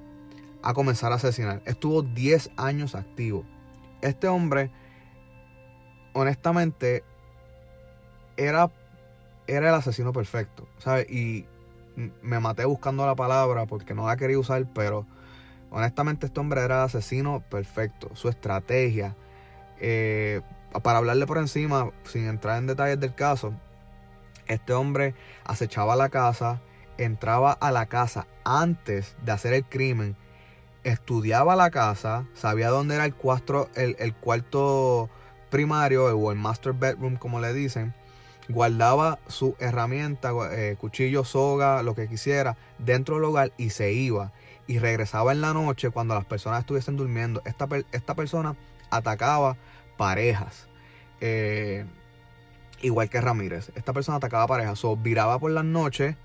a 0.64 0.74
comenzar 0.74 1.12
a 1.12 1.16
asesinar. 1.16 1.62
Estuvo 1.66 2.02
10 2.02 2.52
años 2.58 2.96
activo. 2.96 3.46
Este 4.02 4.28
hombre, 4.28 4.72
honestamente, 6.14 7.04
era, 8.38 8.72
era 9.48 9.70
el 9.70 9.76
asesino 9.76 10.14
perfecto. 10.14 10.68
Y 11.10 11.46
me 12.22 12.40
maté 12.40 12.66
buscando 12.66 13.06
la 13.06 13.16
palabra 13.16 13.66
porque 13.66 13.94
no 13.94 14.08
la 14.08 14.18
quería 14.18 14.40
usar, 14.40 14.66
pero 14.74 15.06
honestamente 15.72 16.28
este 16.28 16.40
hombre 16.40 16.62
era 16.62 16.78
el 16.78 16.86
asesino 16.86 17.44
perfecto. 17.50 18.10
Su 18.14 18.30
estrategia, 18.30 19.16
eh, 19.80 20.42
para 20.84 21.00
hablarle 21.00 21.26
por 21.26 21.40
encima, 21.40 21.92
sin 22.04 22.28
entrar 22.28 22.60
en 22.60 22.68
detalles 22.68 23.00
del 23.00 23.16
caso, 23.16 23.54
este 24.48 24.74
hombre 24.74 25.16
acechaba 25.44 25.96
la 25.96 26.10
casa, 26.10 26.62
entraba 26.98 27.52
a 27.52 27.72
la 27.72 27.88
casa 27.88 28.28
antes 28.44 29.16
de 29.24 29.32
hacer 29.32 29.54
el 29.54 29.66
crimen 29.66 30.16
estudiaba 30.88 31.56
la 31.56 31.70
casa, 31.70 32.26
sabía 32.34 32.70
dónde 32.70 32.96
era 32.96 33.06
el, 33.06 33.14
cuarto, 33.14 33.70
el, 33.76 34.14
cuarto 34.16 35.10
primario 35.50 36.06
o 36.06 36.32
el 36.32 36.38
master 36.38 36.74
bedroom, 36.74 37.18
como 37.18 37.42
le 37.42 37.54
dicen. 37.54 37.94
Guardaba 38.50 39.20
su 39.28 39.58
herramienta, 39.60 40.32
eh, 40.54 40.78
cuchillo, 40.80 41.26
soga, 41.26 41.84
lo 41.84 41.94
que 41.94 42.08
quisiera, 42.08 42.56
dentro 42.80 43.16
del 43.16 43.26
hogar 43.26 43.52
y 43.58 43.72
se 43.72 43.92
iba. 43.92 44.32
Y 44.66 44.80
regresaba 44.80 45.34
en 45.34 45.42
la 45.42 45.54
noche 45.54 45.90
cuando 45.90 46.16
las 46.16 46.26
personas 46.26 46.62
estuviesen 46.62 46.96
durmiendo. 46.96 47.42
Esta, 47.44 47.68
esta 47.92 48.16
persona 48.16 48.56
atacaba 48.90 49.58
parejas. 49.98 50.68
Eh, 51.20 51.86
igual 52.82 53.10
que 53.10 53.20
Ramírez. 53.20 53.72
Esta 53.76 53.92
persona 53.92 54.18
atacaba 54.18 54.48
parejas. 54.48 54.86
O 54.86 54.96
viraba 54.96 55.38
por 55.40 55.52
las 55.52 55.66
noches 55.66 56.16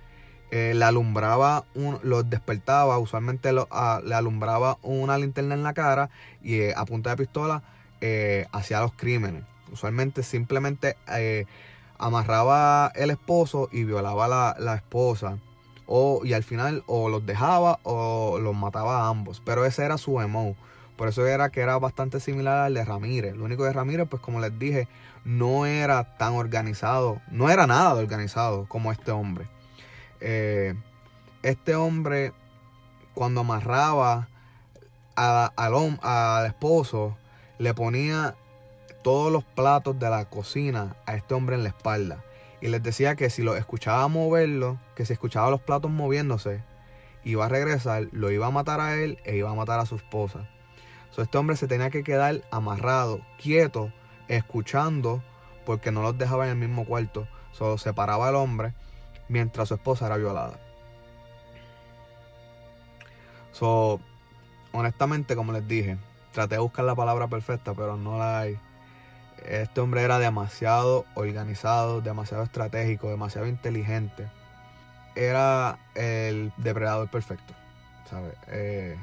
eh, 0.55 0.75
le 0.75 0.85
alumbraba, 0.85 1.65
un, 1.75 1.99
los 2.03 2.29
despertaba, 2.29 2.99
usualmente 2.99 3.55
le 3.55 4.15
alumbraba 4.15 4.77
una 4.83 5.17
linterna 5.17 5.55
en 5.55 5.63
la 5.63 5.73
cara 5.73 6.11
y 6.43 6.57
eh, 6.57 6.75
a 6.77 6.85
punta 6.85 7.09
de 7.09 7.17
pistola 7.17 7.63
eh, 8.03 8.45
hacía 8.53 8.83
los 8.83 8.93
crímenes. 8.93 9.45
Usualmente 9.73 10.23
simplemente 10.23 10.99
amarraba 11.97 12.93
el 12.95 13.09
esposo 13.09 13.71
y 13.73 13.85
violaba 13.85 14.29
la, 14.29 14.55
la 14.59 14.75
esposa. 14.75 15.39
O, 15.87 16.21
y 16.23 16.35
al 16.35 16.43
final 16.43 16.85
o 16.87 17.09
los 17.09 17.25
dejaba 17.25 17.79
o 17.83 18.39
los 18.39 18.55
mataba 18.55 19.07
a 19.07 19.09
ambos. 19.09 19.41
Pero 19.43 19.65
ese 19.65 19.87
era 19.87 19.97
su 19.97 20.21
emo. 20.21 20.55
Por 20.97 21.09
eso 21.09 21.27
era 21.27 21.49
que 21.49 21.63
era 21.63 21.79
bastante 21.79 22.21
similar 22.21 22.59
al 22.59 22.75
de 22.75 22.85
Ramírez. 22.85 23.35
Lo 23.37 23.47
único 23.47 23.65
de 23.65 23.73
Ramírez, 23.73 24.07
pues 24.07 24.21
como 24.21 24.39
les 24.39 24.59
dije, 24.59 24.87
no 25.25 25.65
era 25.65 26.19
tan 26.19 26.35
organizado. 26.35 27.23
No 27.31 27.49
era 27.49 27.67
nada 27.67 27.95
de 27.95 28.03
organizado 28.03 28.67
como 28.69 28.93
este 28.93 29.13
hombre. 29.13 29.49
Eh, 30.25 30.75
este 31.43 31.75
hombre, 31.75 32.33
cuando 33.13 33.41
amarraba 33.41 34.29
al, 35.17 36.47
esposo, 36.47 37.17
le 37.59 37.75
ponía 37.75 38.37
todos 39.03 39.33
los 39.33 39.43
platos 39.43 39.99
de 39.99 40.09
la 40.09 40.25
cocina 40.27 40.95
a 41.07 41.17
este 41.17 41.35
hombre 41.35 41.57
en 41.57 41.65
la 41.65 41.71
espalda. 41.71 42.25
Y 42.61 42.69
les 42.69 42.81
decía 42.85 43.17
que 43.17 43.31
si 43.31 43.43
lo 43.43 43.57
escuchaba 43.57 44.07
moverlo, 44.07 44.79
que 44.95 45.05
si 45.05 45.13
escuchaba 45.13 45.51
los 45.51 45.61
platos 45.61 45.91
moviéndose, 45.91 46.63
iba 47.25 47.47
a 47.47 47.49
regresar, 47.49 48.07
lo 48.13 48.31
iba 48.31 48.47
a 48.47 48.53
matar 48.53 48.81
a 48.81 48.95
él 48.95 49.19
e 49.25 49.37
iba 49.37 49.51
a 49.51 49.55
matar 49.55 49.81
a 49.81 49.87
su 49.87 49.97
esposa. 49.97 50.49
este 51.17 51.37
hombre 51.37 51.57
se 51.57 51.67
tenía 51.67 51.91
que 51.91 52.05
quedar 52.05 52.43
amarrado, 52.53 53.21
quieto, 53.39 53.93
escuchando, 54.29 55.21
porque 55.67 55.91
no 55.91 56.03
los 56.03 56.17
dejaba 56.17 56.45
en 56.45 56.51
el 56.51 56.69
mismo 56.69 56.85
cuarto. 56.85 57.27
Solo 57.51 57.77
separaba 57.77 58.29
al 58.29 58.37
hombre 58.37 58.73
mientras 59.33 59.69
su 59.69 59.75
esposa 59.75 60.07
era 60.07 60.19
violada. 60.19 60.59
So, 63.53 63.99
honestamente, 64.73 65.35
como 65.35 65.53
les 65.53 65.67
dije, 65.67 65.97
traté 66.33 66.57
de 66.57 66.61
buscar 66.61 66.85
la 66.85 66.95
palabra 66.95 67.29
perfecta, 67.29 67.73
pero 67.75 67.97
no 67.97 68.19
la 68.19 68.41
hay. 68.41 68.59
Este 69.47 69.81
hombre 69.81 70.03
era 70.03 70.19
demasiado 70.19 71.07
organizado, 71.15 72.03
demasiado 72.03 72.45
estratégico, 72.45 73.09
demasiado 73.09 73.47
inteligente. 73.47 74.29
Era 75.17 75.79
el 75.95 76.53
depredador 76.59 77.09
perfecto, 77.09 77.55
¿sabes? 78.09 78.35
Eh, 78.49 78.97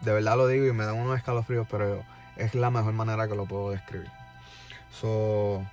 de 0.00 0.12
verdad 0.12 0.36
lo 0.36 0.48
digo 0.48 0.66
y 0.66 0.72
me 0.72 0.84
dan 0.84 0.96
unos 0.96 1.16
escalofríos, 1.16 1.66
pero 1.70 2.02
es 2.36 2.54
la 2.54 2.70
mejor 2.70 2.92
manera 2.92 3.28
que 3.28 3.36
lo 3.36 3.46
puedo 3.46 3.70
describir. 3.70 4.10
So, 4.90 5.64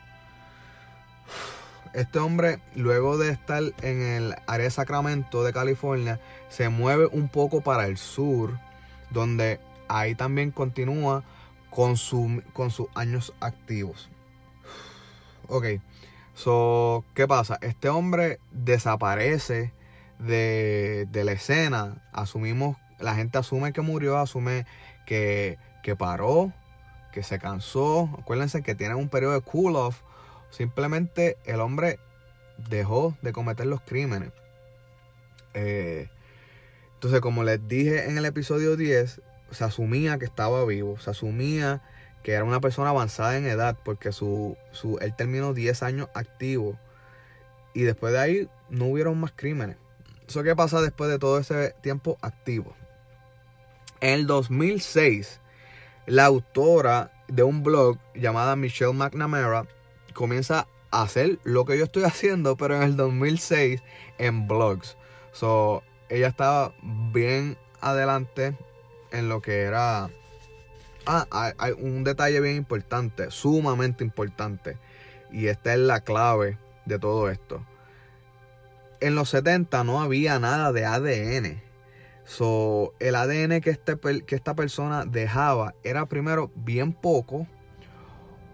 este 1.93 2.19
hombre, 2.19 2.59
luego 2.75 3.17
de 3.17 3.31
estar 3.31 3.61
en 3.81 4.01
el 4.01 4.35
área 4.47 4.65
de 4.65 4.71
Sacramento 4.71 5.43
de 5.43 5.53
California, 5.53 6.19
se 6.49 6.69
mueve 6.69 7.07
un 7.07 7.27
poco 7.27 7.61
para 7.61 7.85
el 7.85 7.97
sur, 7.97 8.57
donde 9.09 9.59
ahí 9.87 10.15
también 10.15 10.51
continúa 10.51 11.23
con, 11.69 11.95
con 12.53 12.71
sus 12.71 12.87
años 12.95 13.33
activos. 13.39 14.09
Ok, 15.47 15.65
so, 16.33 17.03
¿qué 17.13 17.27
pasa? 17.27 17.57
Este 17.61 17.89
hombre 17.89 18.39
desaparece 18.51 19.73
de, 20.19 21.07
la 21.11 21.31
escena. 21.33 22.01
Asumimos, 22.13 22.77
la 22.99 23.15
gente 23.15 23.37
asume 23.37 23.73
que 23.73 23.81
murió, 23.81 24.17
asume 24.17 24.65
que, 25.05 25.57
que 25.83 25.95
paró, 25.95 26.53
que 27.11 27.23
se 27.23 27.37
cansó. 27.37 28.09
Acuérdense 28.17 28.61
que 28.61 28.75
tiene 28.75 28.95
un 28.95 29.09
periodo 29.09 29.33
de 29.33 29.41
cool 29.41 29.75
off 29.75 30.01
Simplemente 30.51 31.37
el 31.45 31.59
hombre 31.61 31.99
dejó 32.69 33.17
de 33.21 33.33
cometer 33.33 33.65
los 33.65 33.81
crímenes. 33.81 34.31
Eh, 35.53 36.09
entonces, 36.93 37.21
como 37.21 37.43
les 37.43 37.67
dije 37.67 38.09
en 38.09 38.17
el 38.17 38.25
episodio 38.25 38.77
10, 38.77 39.21
se 39.49 39.63
asumía 39.63 40.19
que 40.19 40.25
estaba 40.25 40.63
vivo, 40.65 40.99
se 40.99 41.09
asumía 41.09 41.81
que 42.23 42.33
era 42.33 42.43
una 42.43 42.59
persona 42.59 42.89
avanzada 42.89 43.37
en 43.37 43.47
edad, 43.47 43.75
porque 43.83 44.11
su, 44.11 44.55
su, 44.71 44.99
él 44.99 45.15
terminó 45.15 45.53
10 45.53 45.81
años 45.81 46.09
activo 46.13 46.77
y 47.73 47.81
después 47.81 48.13
de 48.13 48.19
ahí 48.19 48.49
no 48.69 48.85
hubieron 48.85 49.19
más 49.19 49.33
crímenes. 49.35 49.77
¿Eso 50.27 50.43
qué 50.43 50.55
pasa 50.55 50.81
después 50.81 51.09
de 51.09 51.17
todo 51.17 51.39
ese 51.39 51.73
tiempo 51.81 52.17
activo? 52.21 52.75
En 53.99 54.11
el 54.11 54.27
2006, 54.27 55.39
la 56.05 56.25
autora 56.25 57.11
de 57.27 57.43
un 57.43 57.63
blog 57.63 57.97
llamada 58.13 58.55
Michelle 58.55 58.93
McNamara 58.93 59.65
comienza 60.13 60.67
a 60.91 61.03
hacer 61.03 61.39
lo 61.43 61.65
que 61.65 61.77
yo 61.77 61.85
estoy 61.85 62.03
haciendo, 62.05 62.57
pero 62.57 62.75
en 62.75 62.83
el 62.83 62.95
2006 62.95 63.81
en 64.17 64.47
blogs. 64.47 64.97
So, 65.31 65.83
ella 66.09 66.27
estaba 66.27 66.73
bien 67.11 67.57
adelante 67.79 68.55
en 69.11 69.29
lo 69.29 69.41
que 69.41 69.61
era... 69.61 70.09
Ah, 71.05 71.25
hay 71.57 71.71
un 71.71 72.03
detalle 72.03 72.39
bien 72.41 72.57
importante, 72.57 73.31
sumamente 73.31 74.03
importante. 74.03 74.77
Y 75.31 75.47
esta 75.47 75.73
es 75.73 75.79
la 75.79 76.01
clave 76.01 76.59
de 76.85 76.99
todo 76.99 77.29
esto. 77.29 77.65
En 78.99 79.15
los 79.15 79.29
70 79.29 79.83
no 79.83 80.01
había 80.01 80.37
nada 80.37 80.71
de 80.71 80.85
ADN. 80.85 81.61
So, 82.23 82.93
el 82.99 83.15
ADN 83.15 83.61
que, 83.61 83.71
este, 83.71 83.97
que 84.25 84.35
esta 84.35 84.53
persona 84.55 85.05
dejaba 85.05 85.73
era 85.83 86.05
primero 86.05 86.51
bien 86.55 86.93
poco 86.93 87.47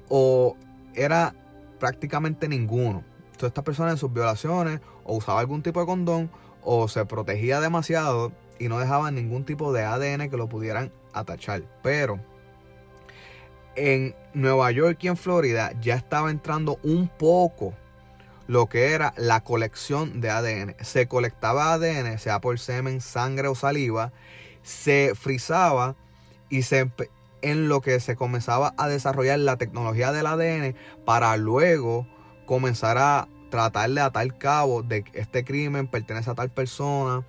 o 0.08 0.56
era 0.96 1.36
prácticamente 1.79 2.48
ninguno. 2.48 3.03
Entonces 3.25 3.50
esta 3.50 3.63
persona 3.63 3.91
en 3.91 3.98
sus 3.98 4.12
violaciones 4.12 4.81
o 5.03 5.17
usaba 5.17 5.39
algún 5.39 5.62
tipo 5.62 5.79
de 5.79 5.86
condón 5.86 6.31
o 6.63 6.88
se 6.88 7.05
protegía 7.05 7.60
demasiado 7.60 8.31
y 8.60 8.67
no 8.67 8.79
dejaba 8.79 9.12
ningún 9.12 9.46
tipo 9.46 9.72
de 9.74 9.84
ADN 9.84 10.29
que 10.29 10.38
lo 10.38 10.50
pudieran 10.50 10.91
atachar. 11.13 11.63
Pero 11.84 12.19
en 13.75 14.15
Nueva 14.34 14.72
York 14.72 14.98
y 15.01 15.07
en 15.07 15.17
Florida 15.17 15.72
ya 15.79 15.96
estaba 15.96 16.31
entrando 16.31 16.79
un 16.84 17.07
poco 17.07 17.74
lo 18.48 18.67
que 18.67 18.93
era 18.93 19.13
la 19.17 19.43
colección 19.43 20.19
de 20.22 20.29
ADN. 20.31 20.75
Se 20.81 21.07
colectaba 21.07 21.74
ADN, 21.74 22.17
sea 22.17 22.41
por 22.41 22.57
semen, 22.60 23.01
sangre 23.01 23.48
o 23.48 23.55
saliva, 23.55 24.12
se 24.63 25.13
frizaba 25.15 25.96
y 26.50 26.63
se 26.63 26.89
en 27.51 27.70
lo 27.70 27.82
que 27.82 28.00
se 28.00 28.16
comenzaba 28.16 28.74
a 28.77 28.88
desarrollar 28.88 29.39
la 29.39 29.58
tecnología 29.58 30.12
del 30.12 30.25
ADN 30.27 30.75
para 31.06 31.36
luego 31.38 32.08
comenzar 32.46 32.98
a 32.98 33.27
tratar 33.50 33.89
de 33.89 34.01
atar 34.01 34.38
cabo 34.38 34.84
de 34.84 35.04
que 35.04 35.20
este 35.20 35.44
crimen 35.44 35.88
pertenece 35.88 36.30
a 36.30 36.36
tal 36.36 36.50
persona. 36.50 37.25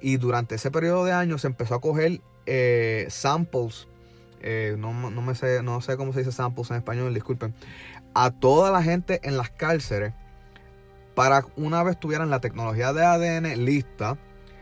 Y 0.00 0.16
durante 0.16 0.54
ese 0.54 0.70
periodo 0.70 1.04
de 1.04 1.12
años 1.12 1.40
se 1.40 1.48
empezó 1.48 1.74
a 1.74 1.80
coger 1.80 2.20
eh, 2.46 3.06
samples, 3.10 3.88
eh, 4.40 4.76
no, 4.78 4.92
me 4.92 5.34
sé, 5.34 5.62
no 5.62 5.80
sé 5.80 5.96
cómo 5.96 6.12
se 6.12 6.20
dice 6.20 6.32
samples 6.32 6.70
en 6.70 6.76
español, 6.76 7.12
disculpen, 7.12 7.54
a 8.14 8.30
toda 8.30 8.70
la 8.70 8.82
gente 8.82 9.20
en 9.24 9.36
las 9.36 9.50
cárceles 9.50 10.14
para 11.14 11.44
una 11.56 11.82
vez 11.82 11.98
tuvieran 11.98 12.30
la 12.30 12.40
tecnología 12.40 12.92
de 12.92 13.04
ADN 13.04 13.64
lista, 13.64 14.16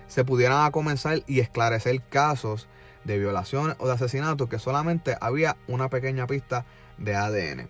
se 0.07 0.25
pudieran 0.25 0.71
comenzar 0.71 1.23
y 1.27 1.41
esclarecer 1.41 2.01
casos 2.09 2.67
de 3.07 3.19
violaciones 3.19 3.77
o 3.79 3.87
de 3.87 3.95
asesinatos 3.95 4.49
que 4.49 4.59
solamente 4.59 5.17
había 5.21 5.57
una 5.69 5.89
pequeña 5.89 6.27
pista 6.27 6.65
de 6.99 7.15
ADN. 7.15 7.69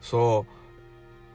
So, 0.00 0.46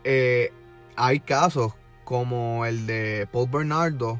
eh, 0.03 0.51
hay 0.95 1.19
casos 1.19 1.73
como 2.03 2.65
el 2.65 2.87
de 2.87 3.27
Paul 3.31 3.49
Bernardo, 3.49 4.19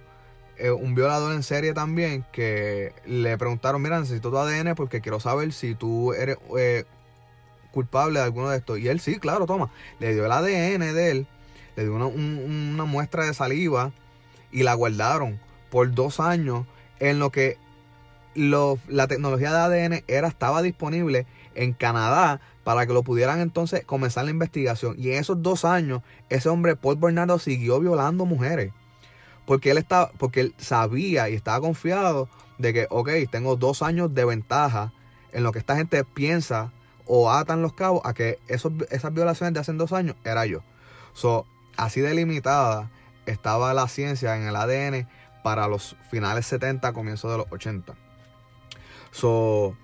eh, 0.58 0.72
un 0.72 0.96
violador 0.96 1.34
en 1.34 1.44
serie 1.44 1.74
también, 1.74 2.25
que 2.32 2.94
le 3.06 3.38
preguntaron, 3.38 3.82
mira, 3.82 4.00
necesito 4.00 4.29
tu 4.29 4.38
ADN 4.38 4.75
porque 4.75 5.01
quiero 5.01 5.20
saber 5.20 5.53
si 5.53 5.75
tú 5.75 6.13
eres 6.13 6.38
eh, 6.58 6.86
culpable 7.72 8.20
de 8.20 8.25
alguno 8.25 8.50
de 8.50 8.58
estos. 8.58 8.79
Y 8.79 8.88
él 8.88 9.00
sí, 9.00 9.20
claro, 9.20 9.46
toma, 9.46 9.70
le 10.00 10.13
dio 10.13 10.25
el 10.25 10.32
ADN 10.32 10.94
de 10.94 11.12
él 11.12 11.27
le 11.77 11.84
dio 11.84 11.96
una, 11.96 12.86
muestra 12.86 13.25
de 13.25 13.34
saliva 13.34 13.91
y 14.51 14.63
la 14.63 14.74
guardaron 14.74 15.39
por 15.70 15.94
dos 15.94 16.20
años 16.20 16.65
en 17.00 17.20
lo 17.20 17.31
que 17.31 17.57
la 18.37 19.07
tecnología 19.07 19.51
de 19.51 19.57
ADN 19.57 20.03
era, 20.07 20.27
estaba 20.27 20.61
disponible 20.61 21.25
en 21.55 21.73
Canadá 21.73 22.39
para 22.63 22.85
que 22.85 22.93
lo 22.93 23.03
pudieran 23.03 23.39
entonces 23.39 23.83
comenzar 23.85 24.25
la 24.25 24.31
investigación. 24.31 24.95
Y 24.97 25.11
en 25.11 25.17
esos 25.17 25.41
dos 25.41 25.65
años, 25.65 26.01
ese 26.29 26.50
hombre, 26.50 26.75
Paul 26.75 26.97
Bernardo, 26.97 27.39
siguió 27.39 27.79
violando 27.79 28.25
mujeres. 28.25 28.71
Porque 29.45 29.71
él, 29.71 29.77
estaba, 29.77 30.11
porque 30.17 30.41
él 30.41 30.55
sabía 30.57 31.29
y 31.29 31.33
estaba 31.33 31.61
confiado 31.61 32.29
de 32.57 32.73
que, 32.73 32.87
ok, 32.89 33.09
tengo 33.31 33.55
dos 33.55 33.81
años 33.81 34.13
de 34.13 34.25
ventaja 34.25 34.93
en 35.31 35.43
lo 35.43 35.51
que 35.51 35.59
esta 35.59 35.75
gente 35.75 36.03
piensa 36.03 36.71
o 37.05 37.31
atan 37.31 37.61
los 37.61 37.73
cabos 37.73 38.01
a 38.03 38.13
que 38.13 38.39
esos, 38.47 38.73
esas 38.89 39.13
violaciones 39.13 39.53
de 39.53 39.61
hace 39.61 39.73
dos 39.73 39.93
años 39.93 40.15
era 40.25 40.45
yo. 40.45 40.61
So, 41.13 41.45
Así 41.77 42.01
delimitada 42.01 42.89
estaba 43.27 43.71
la 43.75 43.87
ciencia 43.87 44.35
en 44.35 44.47
el 44.47 44.55
ADN 44.55 45.07
para 45.43 45.67
los 45.67 45.95
finales 46.09 46.47
70, 46.47 46.91
comienzos 46.91 47.31
de 47.31 47.37
los 47.37 47.45
80. 47.51 47.93
So, 49.18 49.75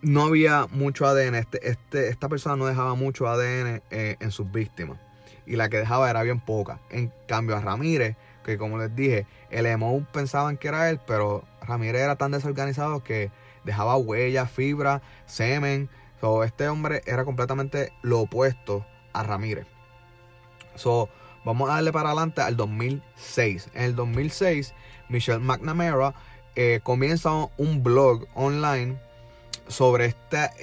no 0.00 0.24
había 0.24 0.68
mucho 0.70 1.04
ADN. 1.06 1.34
Este, 1.34 1.68
este, 1.68 2.08
esta 2.08 2.30
persona 2.30 2.56
no 2.56 2.64
dejaba 2.64 2.94
mucho 2.94 3.28
ADN 3.28 3.82
eh, 3.90 4.16
en 4.20 4.30
sus 4.30 4.50
víctimas. 4.50 4.98
Y 5.44 5.56
la 5.56 5.68
que 5.68 5.76
dejaba 5.76 6.08
era 6.08 6.22
bien 6.22 6.40
poca. 6.40 6.80
En 6.88 7.12
cambio 7.26 7.56
a 7.56 7.60
Ramírez, 7.60 8.16
que 8.46 8.56
como 8.56 8.78
les 8.78 8.96
dije, 8.96 9.26
el 9.50 9.66
emo 9.66 10.02
pensaban 10.14 10.56
que 10.56 10.68
era 10.68 10.88
él, 10.88 10.98
pero 11.06 11.44
Ramírez 11.60 12.00
era 12.00 12.16
tan 12.16 12.30
desorganizado 12.30 13.04
que 13.04 13.30
dejaba 13.64 13.98
huellas, 13.98 14.50
fibra, 14.50 15.02
semen. 15.26 15.90
So, 16.22 16.42
este 16.42 16.68
hombre 16.68 17.02
era 17.04 17.26
completamente 17.26 17.92
lo 18.00 18.20
opuesto 18.20 18.86
a 19.12 19.24
Ramírez. 19.24 19.66
So, 20.74 21.10
vamos 21.44 21.68
a 21.68 21.74
darle 21.74 21.92
para 21.92 22.12
adelante 22.12 22.40
al 22.40 22.56
2006. 22.56 23.68
En 23.74 23.82
el 23.82 23.94
2006, 23.94 24.72
Michelle 25.10 25.40
McNamara 25.40 26.14
eh, 26.60 26.80
comienza 26.82 27.30
un 27.56 27.84
blog 27.84 28.26
online 28.34 28.96
sobre, 29.68 30.12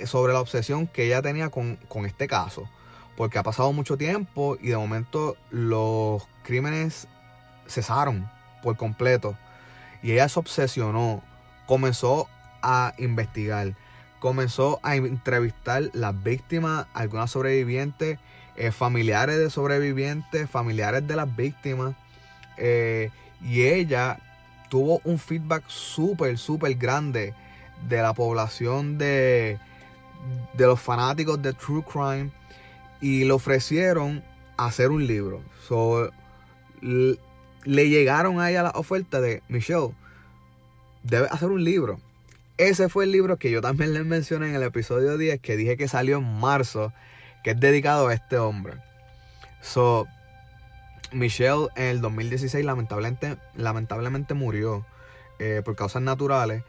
sobre 0.05 0.34
la 0.34 0.41
obsesión 0.41 0.88
que 0.88 1.05
ella 1.05 1.21
tenía 1.21 1.49
con, 1.49 1.77
con 1.88 2.05
este 2.05 2.27
caso. 2.27 2.69
Porque 3.15 3.39
ha 3.39 3.43
pasado 3.43 3.71
mucho 3.71 3.95
tiempo 3.95 4.58
y 4.60 4.67
de 4.67 4.77
momento 4.77 5.38
los 5.51 6.27
crímenes 6.43 7.08
cesaron 7.65 8.29
por 8.62 8.75
completo. 8.75 9.38
Y 10.03 10.12
ella 10.12 10.27
se 10.27 10.38
obsesionó, 10.38 11.23
comenzó 11.65 12.27
a 12.62 12.93
investigar, 12.97 13.73
comenzó 14.19 14.81
a 14.84 14.97
entrevistar 14.97 15.91
las 15.93 16.21
víctimas, 16.21 16.88
algunas 16.93 17.31
sobrevivientes 17.31 18.19
eh, 18.58 18.73
familiares 18.73 19.38
de 19.38 19.49
sobrevivientes, 19.49 20.49
familiares 20.49 21.08
de 21.08 21.15
las 21.15 21.34
víctimas. 21.34 21.95
Eh, 22.58 23.12
y 23.41 23.63
ella 23.63 24.19
tuvo 24.69 25.01
un 25.04 25.19
feedback 25.19 25.67
súper, 25.67 26.38
súper 26.38 26.75
grande 26.75 27.34
de 27.88 28.01
la 28.01 28.13
población 28.13 28.97
de, 28.97 29.60
de 30.54 30.65
los 30.65 30.80
fanáticos 30.80 31.41
de 31.41 31.54
True 31.54 31.84
Crime. 31.84 32.32
Y 33.01 33.25
le 33.25 33.32
ofrecieron 33.32 34.23
hacer 34.58 34.89
un 34.89 35.06
libro. 35.06 35.41
le 36.82 37.89
llegaron 37.89 38.39
a 38.39 38.49
ella 38.49 38.63
la 38.63 38.71
oferta 38.71 39.21
de 39.21 39.43
Michelle, 39.47 39.91
debe 41.04 41.28
hacer 41.28 41.49
un 41.49 41.63
libro. 41.63 41.99
Ese 42.58 42.88
fue 42.88 43.04
el 43.04 43.12
libro 43.12 43.38
que 43.38 43.51
yo 43.51 43.62
también 43.62 43.93
les 43.93 44.06
mencioné 44.06 44.49
en 44.49 44.56
el 44.56 44.63
episodio 44.63 45.17
10, 45.17 45.41
que 45.41 45.58
dije 45.58 45.75
que 45.75 45.88
salió 45.88 46.17
en 46.17 46.39
marzo 46.39 46.93
que 47.43 47.51
es 47.51 47.60
dedicado 47.60 48.08
a 48.08 48.13
este 48.13 48.38
hombre. 48.38 48.73
So, 49.62 50.08
Michelle 51.15 51.69
en 51.75 51.86
el 51.86 52.01
2016 52.01 52.65
lamentablemente, 52.65 53.38
lamentablemente 53.56 54.34
murió 54.34 54.86
eh, 55.39 55.62
por 55.63 55.75
causas 55.75 56.01
naturales 56.01 56.63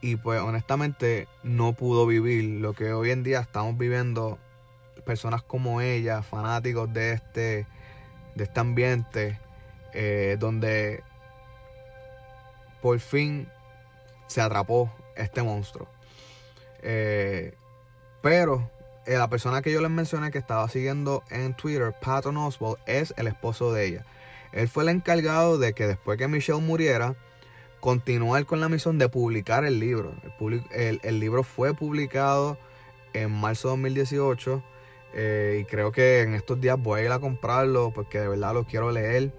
y 0.00 0.16
pues 0.16 0.40
honestamente 0.40 1.28
no 1.42 1.74
pudo 1.74 2.06
vivir 2.06 2.60
lo 2.60 2.72
que 2.72 2.92
hoy 2.92 3.10
en 3.10 3.22
día 3.22 3.40
estamos 3.40 3.76
viviendo 3.76 4.38
personas 5.04 5.42
como 5.42 5.80
ella, 5.80 6.22
fanáticos 6.22 6.92
de 6.92 7.12
este, 7.12 7.66
de 8.34 8.44
este 8.44 8.60
ambiente, 8.60 9.38
eh, 9.92 10.36
donde 10.38 11.02
por 12.80 12.98
fin 12.98 13.48
se 14.26 14.40
atrapó 14.40 14.92
este 15.16 15.42
monstruo. 15.42 15.88
Eh, 16.82 17.54
pero 18.22 18.70
eh, 19.06 19.16
la 19.16 19.28
persona 19.28 19.62
que 19.62 19.72
yo 19.72 19.80
les 19.80 19.90
mencioné 19.90 20.30
que 20.30 20.38
estaba 20.38 20.68
siguiendo 20.68 21.22
en 21.30 21.54
Twitter, 21.54 21.94
Patton 22.00 22.36
Oswald, 22.36 22.78
es 22.86 23.14
el 23.16 23.26
esposo 23.26 23.72
de 23.72 23.86
ella. 23.86 24.04
Él 24.52 24.68
fue 24.68 24.82
el 24.82 24.88
encargado 24.88 25.58
de 25.58 25.72
que 25.74 25.86
después 25.86 26.18
que 26.18 26.28
Michelle 26.28 26.60
muriera, 26.60 27.14
continuar 27.80 28.46
con 28.46 28.60
la 28.60 28.68
misión 28.68 28.98
de 28.98 29.08
publicar 29.08 29.64
el 29.64 29.78
libro. 29.78 30.12
El, 30.72 31.20
libro 31.20 31.44
fue 31.44 31.74
publicado 31.74 32.58
en 33.12 33.30
marzo 33.30 33.68
de 33.68 33.72
2018 33.72 34.62
eh, 35.14 35.58
y 35.60 35.64
creo 35.66 35.92
que 35.92 36.22
en 36.22 36.34
estos 36.34 36.60
días 36.60 36.76
voy 36.78 37.00
a 37.00 37.04
ir 37.04 37.12
a 37.12 37.20
comprarlo 37.20 37.92
porque 37.94 38.18
de 38.18 38.28
verdad 38.28 38.54
lo 38.54 38.64
quiero 38.64 38.90
leer. 38.90 39.32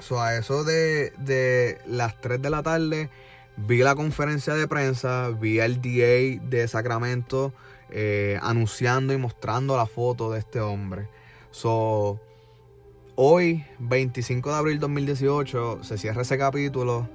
So, 0.00 0.20
a 0.20 0.36
eso 0.36 0.64
de, 0.64 1.12
de 1.18 1.78
las 1.86 2.20
3 2.20 2.42
de 2.42 2.50
la 2.50 2.62
tarde 2.64 3.08
vi 3.56 3.78
la 3.78 3.94
conferencia 3.94 4.54
de 4.54 4.66
prensa, 4.66 5.28
vi 5.28 5.60
el 5.60 5.80
DA 5.80 6.42
de 6.44 6.66
Sacramento 6.66 7.52
eh, 7.92 8.38
anunciando 8.42 9.12
y 9.12 9.18
mostrando 9.18 9.76
la 9.76 9.86
foto 9.86 10.32
de 10.32 10.38
este 10.38 10.60
hombre. 10.60 11.08
So, 11.50 12.18
hoy, 13.14 13.64
25 13.78 14.50
de 14.50 14.56
abril 14.56 14.80
2018, 14.80 15.84
se 15.84 15.98
cierra 15.98 16.22
ese 16.22 16.38
capítulo 16.38 17.08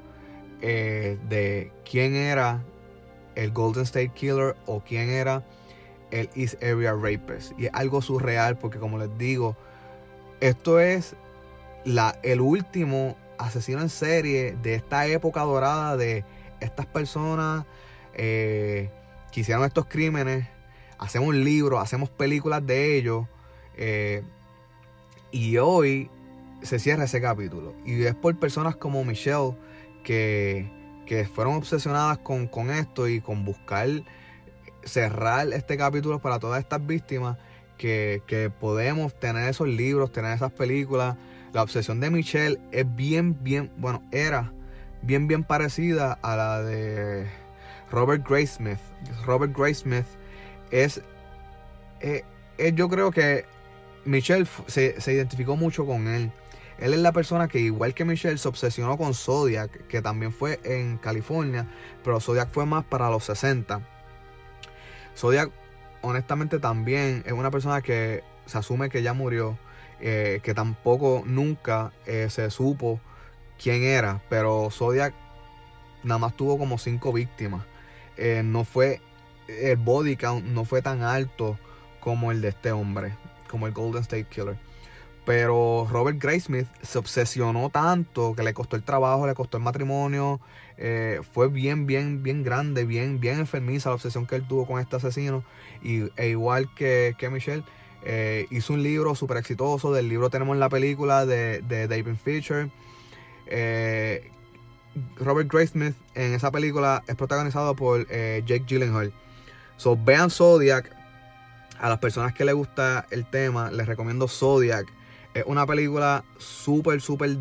eh, 0.61 1.17
de 1.27 1.71
quién 1.89 2.15
era 2.15 2.63
el 3.35 3.51
Golden 3.51 3.83
State 3.83 4.11
Killer 4.13 4.55
o 4.65 4.81
quién 4.81 5.09
era 5.09 5.43
el 6.11 6.29
East 6.35 6.61
Area 6.63 6.93
Rapist. 6.93 7.53
Y 7.57 7.65
es 7.65 7.71
algo 7.73 8.01
surreal 8.01 8.57
porque 8.57 8.79
como 8.79 8.97
les 8.97 9.15
digo, 9.17 9.57
esto 10.39 10.79
es 10.79 11.15
la, 11.85 12.19
el 12.23 12.41
último 12.41 13.17
asesino 13.37 13.81
en 13.81 13.89
serie 13.89 14.55
de 14.61 14.75
esta 14.75 15.07
época 15.07 15.41
dorada 15.41 15.97
de 15.97 16.23
estas 16.59 16.85
personas 16.85 17.65
eh, 18.13 18.89
que 19.31 19.41
hicieron 19.41 19.63
estos 19.65 19.85
crímenes. 19.85 20.47
Hacemos 20.99 21.35
libros, 21.35 21.81
hacemos 21.81 22.09
películas 22.09 22.65
de 22.65 22.97
ellos. 22.97 23.25
Eh, 23.75 24.23
y 25.31 25.57
hoy 25.57 26.09
se 26.61 26.79
cierra 26.79 27.05
ese 27.05 27.21
capítulo. 27.21 27.73
Y 27.85 28.03
es 28.03 28.15
por 28.15 28.37
personas 28.37 28.75
como 28.75 29.03
Michelle 29.03 29.55
que, 30.03 30.69
que 31.05 31.25
fueron 31.25 31.55
obsesionadas 31.55 32.17
con, 32.19 32.47
con 32.47 32.71
esto 32.71 33.07
y 33.07 33.21
con 33.21 33.45
buscar 33.45 33.87
cerrar 34.83 35.51
este 35.53 35.77
capítulo 35.77 36.19
para 36.19 36.39
todas 36.39 36.59
estas 36.59 36.85
víctimas 36.85 37.37
que, 37.77 38.23
que, 38.25 38.49
podemos 38.49 39.19
tener 39.19 39.49
esos 39.49 39.67
libros, 39.67 40.11
tener 40.11 40.33
esas 40.33 40.51
películas. 40.51 41.15
La 41.53 41.61
obsesión 41.61 41.99
de 41.99 42.09
Michelle 42.09 42.59
es 42.71 42.85
bien, 42.95 43.43
bien, 43.43 43.71
bueno, 43.77 44.03
era 44.11 44.51
bien, 45.01 45.27
bien 45.27 45.43
parecida 45.43 46.17
a 46.21 46.35
la 46.35 46.61
de 46.63 47.27
Robert 47.91 48.27
Graysmith. 48.27 48.79
Robert 49.25 49.55
Graysmith 49.55 50.05
es, 50.71 51.01
eh, 52.01 52.23
eh, 52.57 52.71
yo 52.75 52.89
creo 52.89 53.11
que 53.11 53.45
Michelle 54.05 54.47
se, 54.67 54.99
se, 55.01 55.13
identificó 55.13 55.55
mucho 55.55 55.85
con 55.85 56.07
él. 56.07 56.31
Él 56.79 56.93
es 56.93 56.99
la 56.99 57.11
persona 57.11 57.47
que, 57.47 57.59
igual 57.59 57.93
que 57.93 58.05
Michelle, 58.05 58.37
se 58.37 58.47
obsesionó 58.47 58.97
con 58.97 59.13
Zodiac, 59.13 59.87
que 59.87 60.01
también 60.01 60.31
fue 60.31 60.59
en 60.63 60.97
California, 60.97 61.67
pero 62.03 62.19
Zodiac 62.19 62.51
fue 62.51 62.65
más 62.65 62.85
para 62.85 63.09
los 63.09 63.23
60. 63.25 63.81
Zodiac, 65.15 65.49
honestamente, 66.01 66.59
también 66.59 67.23
es 67.25 67.33
una 67.33 67.49
persona 67.49 67.81
que 67.81 68.23
se 68.45 68.57
asume 68.57 68.89
que 68.89 69.01
ya 69.01 69.13
murió, 69.13 69.57
eh, 69.99 70.39
que 70.43 70.53
tampoco 70.53 71.23
nunca 71.25 71.91
eh, 72.05 72.27
se 72.29 72.51
supo 72.51 72.99
quién 73.61 73.83
era, 73.83 74.21
pero 74.29 74.69
Zodiac 74.69 75.15
nada 76.03 76.19
más 76.19 76.37
tuvo 76.37 76.59
como 76.59 76.77
cinco 76.77 77.11
víctimas. 77.11 77.65
No 78.43 78.63
fue, 78.63 78.99
el 79.47 79.77
body 79.77 80.15
count 80.15 80.45
no 80.45 80.65
fue 80.65 80.81
tan 80.81 81.03
alto 81.03 81.57
como 81.99 82.31
el 82.31 82.41
de 82.41 82.49
este 82.49 82.71
hombre, 82.71 83.13
como 83.49 83.67
el 83.67 83.73
Golden 83.73 84.01
State 84.01 84.27
Killer. 84.29 84.57
Pero 85.27 85.85
Robert 85.91 86.23
Graysmith 86.23 86.67
se 86.81 86.97
obsesionó 86.97 87.69
tanto 87.69 88.33
que 88.33 88.43
le 88.43 88.53
costó 88.53 88.77
el 88.77 88.83
trabajo, 88.83 89.27
le 89.27 89.33
costó 89.33 89.57
el 89.57 89.63
matrimonio. 89.63 90.39
Eh, 90.77 91.19
fue 91.33 91.49
bien, 91.49 91.85
bien, 91.85 92.23
bien 92.23 92.43
grande, 92.43 92.85
bien, 92.85 93.19
bien 93.19 93.39
enfermiza 93.39 93.89
la 93.89 93.95
obsesión 93.95 94.25
que 94.25 94.37
él 94.37 94.47
tuvo 94.47 94.65
con 94.65 94.79
este 94.79 94.95
asesino. 94.95 95.43
Y, 95.83 96.03
e 96.15 96.29
igual 96.29 96.73
que, 96.75 97.13
que 97.17 97.29
Michelle, 97.29 97.63
eh, 98.05 98.47
hizo 98.51 98.71
un 98.71 98.83
libro 98.83 99.15
súper 99.15 99.35
exitoso. 99.35 99.91
Del 99.91 100.07
libro 100.07 100.29
tenemos 100.29 100.55
la 100.55 100.69
película 100.69 101.25
de, 101.25 101.61
David 101.61 102.15
Fisher. 102.23 102.69
Eh, 103.47 104.31
Robert 105.17 105.51
Graysmith 105.51 105.95
en 106.15 106.35
esa 106.35 106.51
película 106.51 107.03
es 107.05 107.15
protagonizado 107.15 107.75
por 107.75 108.07
Jake 108.07 108.63
Gyllenhaal. 108.65 109.11
So, 109.77 109.97
vean 109.97 110.29
Zodiac. 110.29 110.95
A 111.79 111.89
las 111.89 111.99
personas 111.99 112.33
que 112.33 112.43
les 112.43 112.55
gusta 112.55 113.05
el 113.11 113.29
tema, 113.29 113.69
les 113.69 113.85
recomiendo 113.85 114.27
Zodiac. 114.27 114.87
Es 115.35 115.43
una 115.45 115.67
película 115.67 116.23
súper, 116.39 117.01
súper 117.01 117.37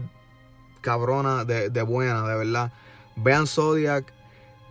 cabrona 0.82 1.46
de, 1.46 1.82
buena, 1.82 2.28
de 2.28 2.36
verdad. 2.36 2.72
Vean 3.16 3.46
Zodiac. 3.46 4.12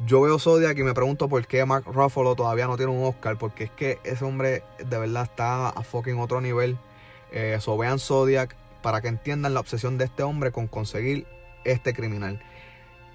Yo 0.06 0.21
veo 0.21 0.38
Zodiac 0.38 0.78
y 0.78 0.84
me 0.84 0.93
pregunto 0.93 1.28
por 1.28 1.47
qué 1.47 1.65
Mark 1.65 1.86
Ruffalo 1.88 2.36
todavía 2.36 2.67
no 2.67 2.78
tiene 2.78 2.91
un 2.91 3.04
Oscar. 3.04 3.39
Porque 3.39 3.63
es 3.63 3.71
que 3.71 3.99
ese 4.04 4.23
hombre 4.23 4.63
de 4.78 4.99
verdad 4.99 5.23
está 5.23 5.69
a 5.69 5.82
fucking 5.82 6.19
otro 6.19 6.41
nivel. 6.41 6.78
Eh, 7.32 7.58
so 7.60 7.75
vean 7.75 7.97
Zodiac 7.97 8.56
para 8.84 9.01
que 9.01 9.08
entiendan 9.08 9.56
la 9.56 9.62
obsesión 9.62 9.97
de 9.97 10.06
este 10.06 10.21
hombre 10.21 10.51
con 10.51 10.67
conseguir 10.67 11.25
este 11.63 11.95
criminal. 11.95 12.39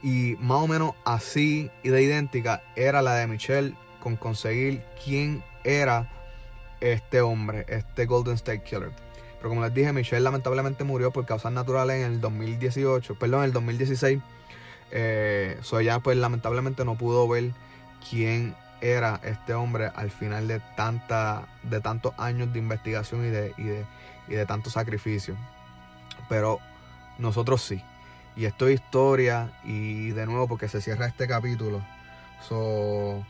Y 0.02 0.34
más 0.40 0.62
o 0.62 0.66
menos 0.66 0.94
así 1.04 1.70
y 1.84 1.90
de 1.90 2.02
idéntica 2.02 2.64
era 2.74 3.02
la 3.02 3.14
de 3.14 3.28
Michelle 3.28 3.76
con 4.00 4.16
conseguir 4.16 4.82
quién 5.04 5.44
era 5.64 6.10
este 6.80 7.20
hombre, 7.20 7.66
este 7.68 8.06
Golden 8.06 8.34
State 8.34 8.62
Killer. 8.62 8.90
Pero 9.38 9.48
como 9.48 9.62
les 9.62 9.72
dije, 9.72 9.92
Michelle 9.92 10.22
lamentablemente 10.22 10.84
murió 10.84 11.10
por 11.10 11.24
causas 11.24 11.52
naturales 11.52 12.04
en 12.04 12.12
el 12.12 12.20
2018, 12.20 13.14
perdón, 13.18 13.40
en 13.40 13.44
el 13.46 13.52
2016. 13.52 14.20
Eh, 14.92 15.58
so 15.62 15.78
ella 15.78 16.00
pues 16.00 16.16
lamentablemente 16.16 16.84
no 16.84 16.96
pudo 16.96 17.26
ver 17.28 17.52
quién 18.08 18.54
era 18.80 19.20
este 19.24 19.54
hombre 19.54 19.90
al 19.94 20.10
final 20.10 20.48
de 20.48 20.60
tanta 20.76 21.46
de 21.62 21.80
tantos 21.80 22.12
años 22.18 22.52
de 22.52 22.58
investigación 22.58 23.24
y 23.26 23.28
de, 23.28 23.54
y 23.56 23.64
de, 23.64 23.84
y 24.28 24.34
de 24.34 24.46
tanto 24.46 24.68
sacrificio. 24.70 25.36
Pero 26.28 26.60
nosotros 27.18 27.62
sí. 27.62 27.82
Y 28.36 28.44
esto 28.44 28.68
es 28.68 28.74
historia 28.74 29.52
y 29.64 30.10
de 30.10 30.26
nuevo 30.26 30.48
porque 30.48 30.68
se 30.68 30.80
cierra 30.80 31.06
este 31.06 31.26
capítulo. 31.26 31.82
So, 32.48 33.24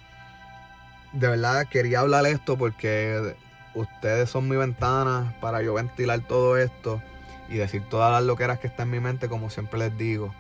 de 1.13 1.29
verdad 1.29 1.67
quería 1.69 2.01
hablar 2.01 2.27
esto 2.27 2.57
porque 2.57 3.35
ustedes 3.75 4.31
son 4.31 4.49
mi 4.49 4.57
ventana 4.57 5.35
para 5.41 5.63
yo 5.63 5.75
ventilar 5.75 6.21
todo 6.21 6.57
esto 6.57 7.03
y 7.49 7.57
decir 7.57 7.83
todas 7.89 8.13
las 8.13 8.23
loqueras 8.23 8.61
que 8.61 8.69
están 8.69 8.89
en 8.89 8.93
mi 8.93 9.01
mente, 9.01 9.29
como 9.29 9.51
siempre 9.51 9.79
les 9.79 9.97
digo. 9.99 10.33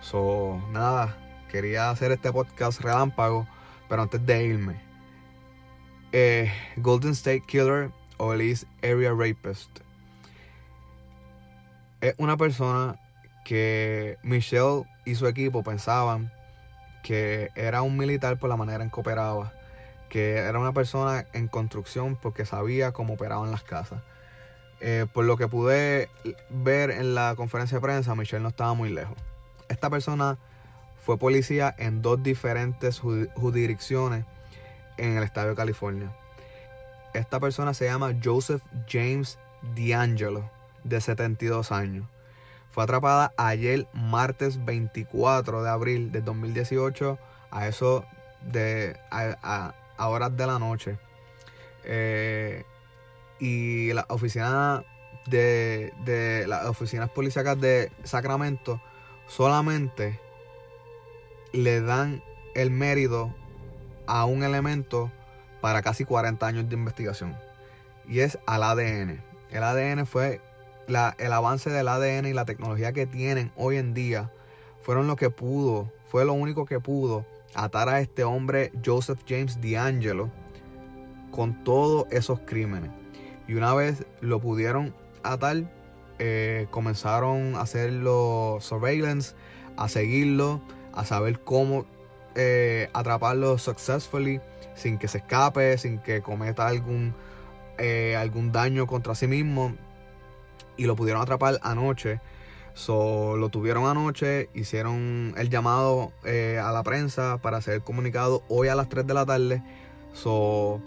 So, 0.00 0.60
nada, 0.72 1.16
quería 1.50 1.90
hacer 1.90 2.12
este 2.12 2.32
podcast 2.32 2.80
relámpago, 2.80 3.46
pero 3.88 4.02
antes 4.02 4.24
de 4.26 4.44
irme, 4.44 4.76
eh, 6.12 6.52
Golden 6.76 7.12
State 7.12 7.44
Killer 7.46 7.90
o 8.16 8.32
el 8.32 8.56
Area 8.82 9.12
Rapist. 9.12 9.70
Es 12.00 12.14
una 12.18 12.36
persona 12.36 12.98
que 13.44 14.18
Michelle 14.22 14.84
y 15.04 15.14
su 15.14 15.26
equipo 15.28 15.62
pensaban 15.62 16.32
que 17.02 17.50
era 17.54 17.82
un 17.82 17.96
militar 17.96 18.38
por 18.38 18.50
la 18.50 18.56
manera 18.56 18.82
en 18.82 18.90
que 18.90 19.00
operaba 19.00 19.52
que 20.08 20.36
era 20.36 20.58
una 20.58 20.72
persona 20.72 21.26
en 21.32 21.48
construcción 21.48 22.16
porque 22.16 22.46
sabía 22.46 22.92
cómo 22.92 23.14
operaban 23.14 23.50
las 23.50 23.62
casas. 23.62 24.02
Eh, 24.80 25.06
por 25.12 25.24
lo 25.24 25.36
que 25.36 25.48
pude 25.48 26.10
ver 26.50 26.90
en 26.90 27.14
la 27.14 27.34
conferencia 27.36 27.78
de 27.78 27.82
prensa, 27.82 28.14
Michelle 28.14 28.42
no 28.42 28.48
estaba 28.48 28.74
muy 28.74 28.90
lejos. 28.90 29.16
Esta 29.68 29.90
persona 29.90 30.38
fue 31.04 31.18
policía 31.18 31.74
en 31.78 32.02
dos 32.02 32.22
diferentes 32.22 33.00
jurisdicciones 33.00 34.24
en 34.96 35.16
el 35.16 35.22
estado 35.22 35.50
de 35.50 35.54
California. 35.54 36.14
Esta 37.14 37.40
persona 37.40 37.72
se 37.74 37.86
llama 37.86 38.14
Joseph 38.22 38.62
James 38.88 39.38
D'Angelo, 39.74 40.50
de 40.84 41.00
72 41.00 41.72
años. 41.72 42.06
Fue 42.70 42.84
atrapada 42.84 43.32
ayer, 43.38 43.86
martes 43.94 44.62
24 44.64 45.62
de 45.62 45.70
abril 45.70 46.12
de 46.12 46.20
2018, 46.20 47.18
a 47.50 47.68
eso 47.68 48.04
de 48.42 48.98
horas 49.98 50.36
de 50.36 50.46
la 50.46 50.58
noche. 50.58 50.98
Eh, 51.84 52.64
y 53.38 53.92
la 53.92 54.06
oficina 54.08 54.84
de, 55.26 55.92
de 56.04 56.46
las 56.46 56.66
oficinas 56.66 57.10
policíacas 57.10 57.60
de 57.60 57.90
Sacramento 58.04 58.80
solamente 59.26 60.20
le 61.52 61.80
dan 61.80 62.22
el 62.54 62.70
mérito 62.70 63.34
a 64.06 64.24
un 64.24 64.42
elemento 64.42 65.10
para 65.60 65.82
casi 65.82 66.04
40 66.04 66.46
años 66.46 66.68
de 66.68 66.76
investigación. 66.76 67.36
Y 68.08 68.20
es 68.20 68.38
al 68.46 68.62
ADN. 68.62 69.22
El 69.50 69.62
ADN 69.62 70.06
fue 70.06 70.40
la, 70.86 71.14
el 71.18 71.32
avance 71.32 71.70
del 71.70 71.88
ADN 71.88 72.26
y 72.26 72.32
la 72.32 72.44
tecnología 72.44 72.92
que 72.92 73.06
tienen 73.06 73.52
hoy 73.56 73.76
en 73.76 73.94
día. 73.94 74.30
Fueron 74.82 75.06
lo 75.06 75.16
que 75.16 75.30
pudo, 75.30 75.92
fue 76.08 76.24
lo 76.24 76.32
único 76.32 76.66
que 76.66 76.78
pudo 76.78 77.26
atar 77.54 77.88
a 77.88 78.00
este 78.00 78.24
hombre 78.24 78.72
Joseph 78.84 79.20
James 79.26 79.58
D'Angelo 79.60 80.30
con 81.30 81.64
todos 81.64 82.06
esos 82.10 82.40
crímenes. 82.40 82.90
Y 83.48 83.54
una 83.54 83.74
vez 83.74 84.04
lo 84.20 84.40
pudieron 84.40 84.94
atar, 85.22 85.70
eh, 86.18 86.66
comenzaron 86.70 87.54
a 87.54 87.60
hacer 87.60 87.92
los 87.92 88.64
surveillance, 88.64 89.34
a 89.76 89.88
seguirlo, 89.88 90.60
a 90.92 91.04
saber 91.04 91.40
cómo 91.40 91.86
eh, 92.34 92.88
atraparlo 92.92 93.58
successfully, 93.58 94.40
sin 94.74 94.98
que 94.98 95.08
se 95.08 95.18
escape, 95.18 95.78
sin 95.78 95.98
que 95.98 96.22
cometa 96.22 96.66
algún, 96.66 97.14
eh, 97.78 98.16
algún 98.16 98.52
daño 98.52 98.86
contra 98.86 99.14
sí 99.14 99.26
mismo. 99.26 99.74
Y 100.76 100.84
lo 100.84 100.96
pudieron 100.96 101.22
atrapar 101.22 101.58
anoche 101.62 102.20
So, 102.76 103.38
lo 103.38 103.48
tuvieron 103.48 103.86
anoche, 103.86 104.50
hicieron 104.52 105.32
el 105.38 105.48
llamado 105.48 106.12
eh, 106.24 106.60
a 106.62 106.72
la 106.72 106.82
prensa 106.82 107.38
para 107.38 107.56
hacer 107.56 107.80
comunicado 107.80 108.42
hoy 108.48 108.68
a 108.68 108.74
las 108.74 108.90
3 108.90 109.06
de 109.06 109.14
la 109.14 109.24
tarde. 109.24 109.62
So, 110.12 110.82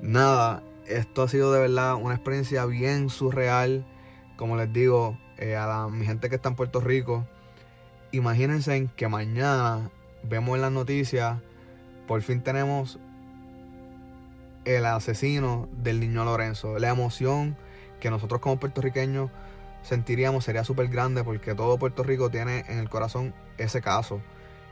nada, 0.00 0.62
esto 0.86 1.22
ha 1.22 1.28
sido 1.28 1.52
de 1.52 1.60
verdad 1.60 1.96
una 1.96 2.14
experiencia 2.14 2.64
bien 2.64 3.10
surreal. 3.10 3.84
como 4.36 4.56
les 4.56 4.72
digo, 4.72 5.18
eh, 5.36 5.56
a 5.56 5.66
la, 5.66 5.88
mi 5.88 6.06
gente 6.06 6.30
que 6.30 6.36
está 6.36 6.48
en 6.48 6.54
Puerto 6.54 6.80
Rico, 6.80 7.26
imagínense 8.12 8.88
que 8.96 9.06
mañana 9.06 9.90
vemos 10.22 10.56
en 10.56 10.62
las 10.62 10.72
noticias, 10.72 11.36
por 12.06 12.22
fin 12.22 12.40
tenemos 12.40 12.98
el 14.64 14.86
asesino 14.86 15.68
del 15.82 16.00
niño 16.00 16.24
Lorenzo. 16.24 16.78
La 16.78 16.88
emoción 16.88 17.58
que 18.00 18.08
nosotros 18.08 18.40
como 18.40 18.58
puertorriqueños 18.58 19.30
sentiríamos 19.86 20.44
sería 20.44 20.64
súper 20.64 20.88
grande 20.88 21.22
porque 21.22 21.54
todo 21.54 21.78
Puerto 21.78 22.02
Rico 22.02 22.28
tiene 22.28 22.64
en 22.68 22.78
el 22.78 22.88
corazón 22.88 23.34
ese 23.56 23.80
caso. 23.80 24.20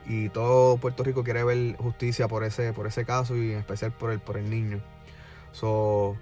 Y 0.07 0.29
todo 0.29 0.77
Puerto 0.77 1.03
Rico 1.03 1.25
quiere 1.25 1.45
ver 1.45 1.77
justicia 1.77 2.29
por 2.29 2.45
ese, 2.45 2.73
por 2.73 2.87
ese 2.87 3.05
caso 3.05 3.37
y 3.37 3.53
en 3.53 3.59
especial 3.59 3.93
por 3.93 4.11
el, 4.11 4.21
por 4.21 4.37
el 4.37 4.51
niño. 4.51 4.83
So, 5.53 6.17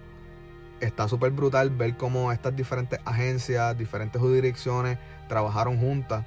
está 0.80 1.08
súper 1.08 1.32
brutal 1.32 1.70
ver 1.70 1.96
cómo 1.96 2.32
estas 2.32 2.54
diferentes 2.54 3.00
agencias, 3.04 3.76
diferentes 3.76 4.20
jurisdicciones 4.20 4.98
trabajaron 5.28 5.78
juntas 5.78 6.24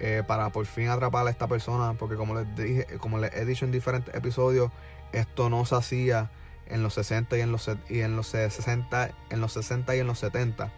eh, 0.00 0.22
para 0.26 0.50
por 0.50 0.64
fin 0.64 0.88
atrapar 0.88 1.26
a 1.26 1.30
esta 1.30 1.46
persona. 1.46 1.92
Porque 1.92 2.16
como 2.16 2.34
les 2.34 2.56
dije, 2.56 2.86
como 2.98 3.18
les 3.18 3.34
he 3.34 3.44
dicho 3.44 3.64
en 3.64 3.70
diferentes 3.70 4.14
episodios, 4.14 4.72
esto 5.12 5.50
no 5.50 5.64
se 5.66 5.74
hacía 5.76 6.30
en 6.66 6.82
los 6.82 6.94
60 6.94 7.36
y 7.36 7.40
en 7.42 7.52
los, 7.52 7.70
y 7.88 8.00
en 8.00 8.16
los 8.16 8.28
60, 8.28 9.10
en 9.30 9.40
los 9.40 9.52
60 9.52 9.94
y 9.94 9.98
en 10.00 10.06
los 10.06 10.18
70. 10.18 10.72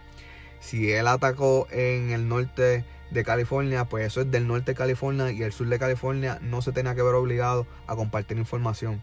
Si 0.60 0.92
él 0.92 1.08
atacó 1.08 1.66
en 1.70 2.10
el 2.10 2.28
norte 2.28 2.84
de 3.10 3.24
California, 3.24 3.86
pues 3.86 4.06
eso 4.06 4.20
es 4.20 4.30
del 4.30 4.46
norte 4.46 4.72
de 4.72 4.76
California 4.76 5.32
y 5.32 5.42
el 5.42 5.52
sur 5.52 5.66
de 5.66 5.78
California 5.78 6.38
no 6.42 6.62
se 6.62 6.72
tenía 6.72 6.94
que 6.94 7.02
ver 7.02 7.14
obligado 7.14 7.66
a 7.86 7.96
compartir 7.96 8.38
información. 8.38 9.02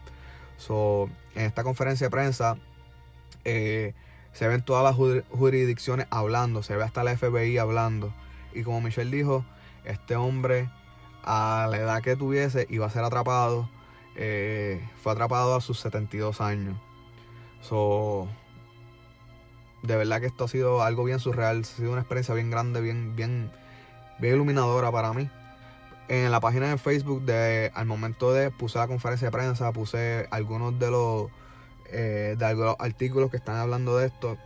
So, 0.56 1.10
en 1.34 1.44
esta 1.44 1.62
conferencia 1.62 2.06
de 2.06 2.10
prensa 2.10 2.56
eh, 3.44 3.94
se 4.32 4.48
ven 4.48 4.62
todas 4.62 4.84
las 4.84 4.96
jurisdicciones 5.30 6.06
hablando, 6.10 6.62
se 6.62 6.76
ve 6.76 6.84
hasta 6.84 7.04
la 7.04 7.16
FBI 7.16 7.58
hablando. 7.58 8.14
Y 8.54 8.62
como 8.62 8.80
Michelle 8.80 9.14
dijo, 9.14 9.44
este 9.84 10.16
hombre 10.16 10.70
a 11.22 11.68
la 11.70 11.76
edad 11.76 12.02
que 12.02 12.16
tuviese 12.16 12.66
iba 12.70 12.86
a 12.86 12.90
ser 12.90 13.04
atrapado 13.04 13.68
eh, 14.16 14.82
fue 15.02 15.12
atrapado 15.12 15.54
a 15.54 15.60
sus 15.60 15.80
72 15.80 16.40
años. 16.40 16.76
So, 17.60 18.28
de 19.82 19.96
verdad 19.96 20.20
que 20.20 20.26
esto 20.26 20.44
ha 20.44 20.48
sido 20.48 20.82
algo 20.82 21.04
bien 21.04 21.20
surreal, 21.20 21.60
ha 21.60 21.64
sido 21.64 21.92
una 21.92 22.00
experiencia 22.00 22.34
bien 22.34 22.50
grande, 22.50 22.80
bien, 22.80 23.14
bien, 23.16 23.50
bien 24.18 24.34
iluminadora 24.34 24.90
para 24.90 25.12
mí. 25.12 25.30
En 26.08 26.30
la 26.30 26.40
página 26.40 26.68
de 26.68 26.78
Facebook 26.78 27.22
de 27.22 27.70
al 27.74 27.86
momento 27.86 28.32
de 28.32 28.50
puse 28.50 28.78
la 28.78 28.88
conferencia 28.88 29.28
de 29.28 29.32
prensa, 29.32 29.72
puse 29.72 30.26
algunos 30.30 30.78
de 30.78 30.90
los 30.90 31.30
eh, 31.90 32.34
de 32.38 32.44
algunos 32.44 32.76
artículos 32.78 33.30
que 33.30 33.36
están 33.36 33.56
hablando 33.56 33.96
de 33.96 34.06
esto. 34.06 34.36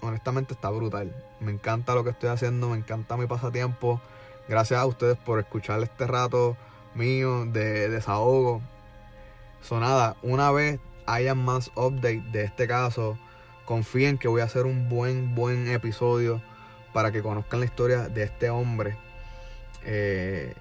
Honestamente 0.00 0.54
está 0.54 0.70
brutal. 0.70 1.14
Me 1.40 1.52
encanta 1.52 1.94
lo 1.94 2.02
que 2.02 2.10
estoy 2.10 2.30
haciendo, 2.30 2.68
me 2.68 2.76
encanta 2.76 3.16
mi 3.16 3.26
pasatiempo. 3.26 4.00
Gracias 4.48 4.80
a 4.80 4.86
ustedes 4.86 5.16
por 5.16 5.38
escuchar 5.38 5.80
este 5.82 6.06
rato 6.06 6.56
mío 6.94 7.44
de 7.46 7.88
desahogo. 7.88 8.60
So 9.62 9.78
nada, 9.78 10.16
una 10.22 10.50
vez 10.50 10.80
haya 11.06 11.34
más 11.34 11.70
update 11.76 12.24
de 12.32 12.44
este 12.44 12.66
caso, 12.66 13.16
confíen 13.64 14.18
que 14.18 14.28
voy 14.28 14.40
a 14.40 14.44
hacer 14.44 14.66
un 14.66 14.88
buen, 14.88 15.34
buen 15.34 15.68
episodio 15.68 16.42
para 16.92 17.12
que 17.12 17.22
conozcan 17.22 17.60
la 17.60 17.66
historia 17.66 18.08
de 18.08 18.24
este 18.24 18.50
hombre. 18.50 18.96
Eh, 19.84 20.54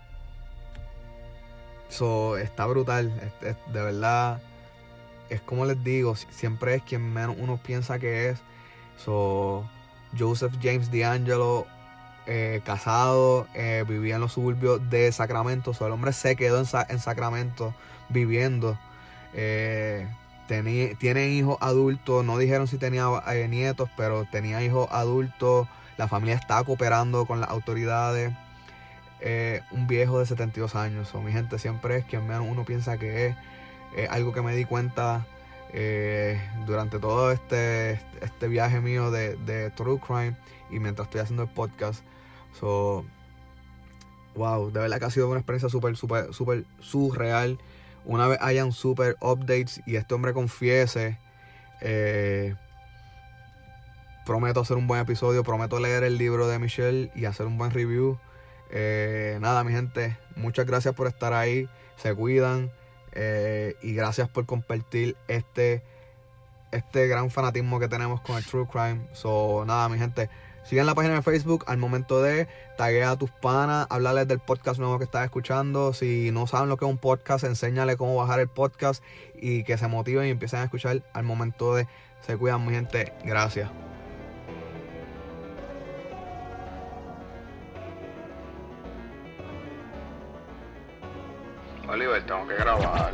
está 2.42 2.66
brutal, 2.66 3.12
de 3.42 3.82
verdad. 3.82 4.42
Es 5.30 5.42
como 5.42 5.66
les 5.66 5.82
digo, 5.84 6.16
siempre 6.16 6.76
es 6.76 6.84
quien 6.84 7.14
menos 7.14 7.36
uno 7.40 7.60
piensa 7.62 8.00
que 8.00 8.30
es. 8.30 8.40
So, 8.98 9.70
Joseph 10.18 10.54
James 10.62 10.92
D'Angelo 10.92 11.66
eh, 12.28 12.62
casado, 12.64 13.48
eh, 13.54 13.84
vivía 13.88 14.16
en 14.16 14.22
los 14.22 14.34
suburbios 14.34 14.90
de 14.90 15.12
Sacramento. 15.12 15.74
el 15.80 15.92
hombre 15.92 16.14
se 16.14 16.36
quedó 16.36 16.60
en, 16.60 16.68
en 16.90 17.00
Sacramento 17.00 17.74
viviendo. 18.10 18.78
Tiene 20.98 21.30
hijos 21.30 21.58
adultos, 21.62 22.26
no 22.26 22.38
dijeron 22.38 22.68
si 22.68 22.78
tenía 22.78 23.08
nietos, 23.50 23.90
pero 23.96 24.26
tenía 24.26 24.64
hijos 24.64 24.88
adultos. 24.92 25.68
La 25.98 26.08
familia 26.08 26.36
está 26.36 26.64
cooperando 26.64 27.26
con 27.26 27.40
las 27.40 27.50
autoridades. 27.50 28.34
un 29.72 29.88
viejo 29.88 30.20
de 30.20 30.26
72 30.26 30.76
años. 30.76 31.14
O 31.16 31.22
mi 31.22 31.32
gente 31.32 31.60
siempre 31.60 31.98
es 31.98 32.06
quien 32.06 32.28
menos 32.28 32.48
uno 32.50 32.66
piensa 32.66 32.98
que 32.98 33.28
es. 33.28 33.36
algo 34.10 34.34
que 34.34 34.42
me 34.42 34.56
di 34.56 34.66
cuenta 34.66 35.26
durante 36.66 37.00
todo 37.00 37.32
este, 37.32 38.02
este 38.22 38.48
viaje 38.48 38.82
mío 38.82 39.10
de, 39.12 39.36
de 39.38 39.70
True 39.72 40.00
Crime 40.00 40.36
y 40.72 40.80
mientras 40.80 41.08
estoy 41.08 41.22
haciendo 41.22 41.44
el 41.44 41.50
podcast. 41.50 42.04
So, 42.60 43.06
wow, 44.36 44.72
de 44.72 44.80
verdad 44.80 45.00
que 45.00 45.06
ha 45.06 45.10
sido 45.10 45.30
una 45.30 45.40
experiencia 45.40 45.70
súper, 45.70 45.96
súper, 45.96 46.34
súper 46.34 46.66
surreal. 46.80 47.60
Una 48.06 48.28
vez 48.28 48.40
hayan 48.42 48.72
super 48.72 49.16
updates 49.22 49.82
y 49.86 49.96
este 49.96 50.14
hombre 50.14 50.34
confiese, 50.34 51.18
eh, 51.82 52.56
prometo 54.26 54.62
hacer 54.62 54.78
un 54.78 54.88
buen 54.88 55.02
episodio, 55.02 55.44
prometo 55.44 55.80
leer 55.80 56.04
el 56.04 56.18
libro 56.18 56.48
de 56.48 56.60
Michelle 56.60 57.12
y 57.16 57.26
hacer 57.26 57.46
un 57.46 57.58
buen 57.58 57.72
review. 57.72 58.20
Eh, 58.70 59.38
nada, 59.42 59.64
mi 59.64 59.72
gente, 59.72 60.18
muchas 60.36 60.66
gracias 60.66 60.96
por 60.96 61.08
estar 61.08 61.34
ahí, 61.34 61.68
se 61.98 62.14
cuidan 62.16 62.72
eh, 63.12 63.76
y 63.82 63.94
gracias 63.94 64.30
por 64.30 64.46
compartir 64.46 65.18
este, 65.28 65.84
este 66.72 67.08
gran 67.08 67.30
fanatismo 67.30 67.80
que 67.80 67.88
tenemos 67.88 68.22
con 68.22 68.38
el 68.38 68.46
True 68.46 68.68
Crime. 68.72 69.08
So, 69.14 69.64
nada, 69.66 69.90
mi 69.90 69.98
gente. 69.98 70.30
Sigan 70.63 70.86
la 70.86 70.95
página 70.95 71.15
de 71.15 71.21
Facebook 71.21 71.65
al 71.67 71.78
momento 71.78 72.21
de 72.21 72.47
taguea 72.78 73.12
a 73.12 73.17
tus 73.17 73.32
panas, 73.32 73.88
hablarles 73.89 74.28
del 74.28 74.39
podcast 74.39 74.80
nuevo 74.80 74.97
que 74.97 75.04
estás 75.04 75.26
escuchando. 75.26 75.93
Si 75.93 76.32
no 76.32 76.47
saben 76.47 76.69
lo 76.69 76.78
que 76.78 76.86
es 76.86 76.91
un 76.91 76.97
podcast, 76.97 77.43
enséñale 77.43 77.97
cómo 77.97 78.15
bajar 78.15 78.39
el 78.39 78.47
podcast 78.47 79.04
y 79.36 79.63
que 79.63 79.78
se 79.78 79.88
motiven 79.88 80.28
y 80.28 80.30
empiecen 80.30 80.60
a 80.60 80.63
escuchar 80.65 81.04
al 81.13 81.24
momento 81.24 81.76
de 81.76 81.88
se 82.21 82.38
cuidan, 82.38 82.65
mi 82.65 82.74
gente. 82.74 83.13
Gracias. 83.24 83.69
Oliver, 91.88 92.26
tengo 92.26 92.47
que 92.47 92.56
grabar. 92.56 93.13